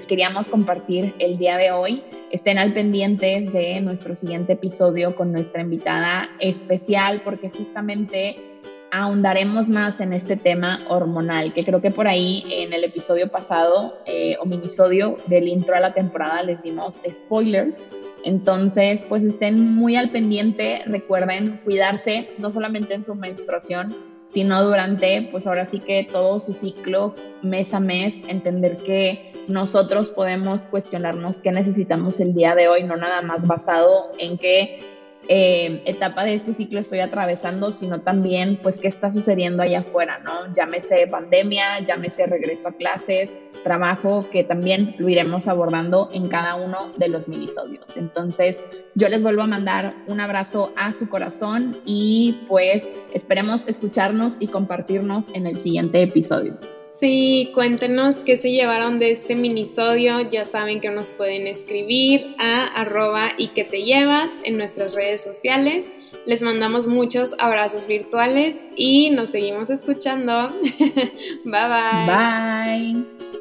queríamos 0.08 0.48
compartir 0.48 1.13
el 1.19 1.38
día 1.38 1.58
de 1.58 1.72
hoy. 1.72 2.04
Estén 2.32 2.58
al 2.58 2.74
pendiente 2.74 3.50
de 3.52 3.82
nuestro 3.82 4.15
siguiente 4.15 4.54
episodio 4.54 5.15
con 5.15 5.32
nuestra 5.32 5.62
invitada 5.62 6.30
especial 6.39 7.22
porque 7.24 7.50
justamente 7.50 8.38
ahondaremos 8.91 9.69
más 9.69 10.00
en 10.02 10.13
este 10.13 10.38
tema 10.38 10.80
hormonal, 10.88 11.52
que 11.52 11.63
creo 11.63 11.82
que 11.82 11.89
por 11.89 12.08
ahí 12.08 12.43
en 12.50 12.74
el 12.74 12.84
episodio 12.84 13.30
pasado 13.32 13.98
eh, 14.06 14.38
o 14.39 14.46
minisodio 14.46 15.17
del 15.26 15.48
intro 15.48 15.76
a 15.76 15.80
la 15.80 15.93
temporada 15.93 16.43
les 16.43 16.62
dimos 16.62 17.02
spoilers. 17.12 17.84
Entonces, 18.24 19.04
pues 19.10 19.24
estén 19.24 19.76
muy 19.76 19.96
al 19.96 20.12
pendiente, 20.12 20.84
recuerden 20.86 21.60
cuidarse, 21.63 22.30
no 22.38 22.52
solamente 22.52 22.93
en 22.93 23.02
su 23.02 23.15
menstruación, 23.15 24.12
sino 24.34 24.63
durante, 24.63 25.30
pues 25.32 25.46
ahora 25.46 25.63
sí 25.63 25.80
que 25.80 26.08
todo 26.12 26.39
su 26.39 26.54
ciclo, 26.54 27.13
mes 27.43 27.72
a 27.76 27.80
mes, 27.80 28.24
entender 28.28 28.78
que 28.78 29.32
nosotros 29.48 30.10
podemos 30.10 30.65
cuestionarnos 30.65 31.39
qué 31.41 31.52
necesitamos 31.52 32.19
el 32.19 32.34
día 32.34 32.56
de 32.56 32.67
hoy, 32.67 32.82
no 32.82 32.98
nada 32.98 33.22
más 33.22 33.46
basado 33.46 34.12
en 34.17 34.39
que 34.39 34.92
eh, 35.27 35.81
etapa 35.86 36.23
de 36.23 36.33
este 36.33 36.53
ciclo 36.53 36.79
estoy 36.79 36.99
atravesando, 36.99 37.71
sino 37.71 38.01
también 38.01 38.59
pues 38.62 38.77
qué 38.77 38.88
está 38.88 39.12
sucediendo 39.12 39.63
allá 39.63 39.79
afuera, 39.79 40.19
¿no? 40.19 40.51
Llámese 40.53 41.07
pandemia, 41.07 41.79
llámese 41.86 42.25
regreso 42.25 42.69
a 42.69 42.73
clases, 42.73 43.39
trabajo, 43.63 44.29
que 44.29 44.43
también 44.43 44.95
lo 44.97 45.09
iremos 45.09 45.47
abordando 45.47 46.09
en 46.13 46.27
cada 46.27 46.55
uno 46.55 46.91
de 46.97 47.07
los 47.07 47.27
minisodios. 47.27 47.97
Entonces, 47.97 48.63
yo 48.95 49.09
les 49.09 49.23
vuelvo 49.23 49.41
a 49.41 49.47
mandar 49.47 49.95
un 50.07 50.19
abrazo 50.19 50.71
a 50.75 50.91
su 50.91 51.09
corazón 51.09 51.77
y 51.86 52.45
pues 52.47 52.95
esperemos 53.13 53.67
escucharnos 53.67 54.41
y 54.41 54.47
compartirnos 54.47 55.29
en 55.33 55.47
el 55.47 55.59
siguiente 55.59 56.01
episodio. 56.01 56.57
Sí, 56.95 57.49
cuéntenos 57.53 58.17
qué 58.17 58.38
se 58.38 58.51
llevaron 58.51 58.99
de 58.99 59.12
este 59.12 59.36
minisodio. 59.36 60.21
Ya 60.21 60.45
saben 60.45 60.79
que 60.79 60.89
nos 60.89 61.13
pueden 61.13 61.47
escribir 61.47 62.36
a 62.39 62.65
arroba 62.65 63.32
y 63.38 63.49
que 63.49 63.63
te 63.63 63.84
llevas 63.84 64.32
en 64.43 64.58
nuestras 64.58 64.93
redes 64.93 65.23
sociales. 65.23 65.91
Les 66.25 66.41
mandamos 66.43 66.88
muchos 66.88 67.36
abrazos 67.39 67.88
virtuales 67.88 68.67
y 68.75 69.10
nos 69.10 69.32
seguimos 69.32 69.69
escuchando. 69.69 70.47
bye 71.43 71.67
bye. 71.67 72.06
Bye. 72.08 73.33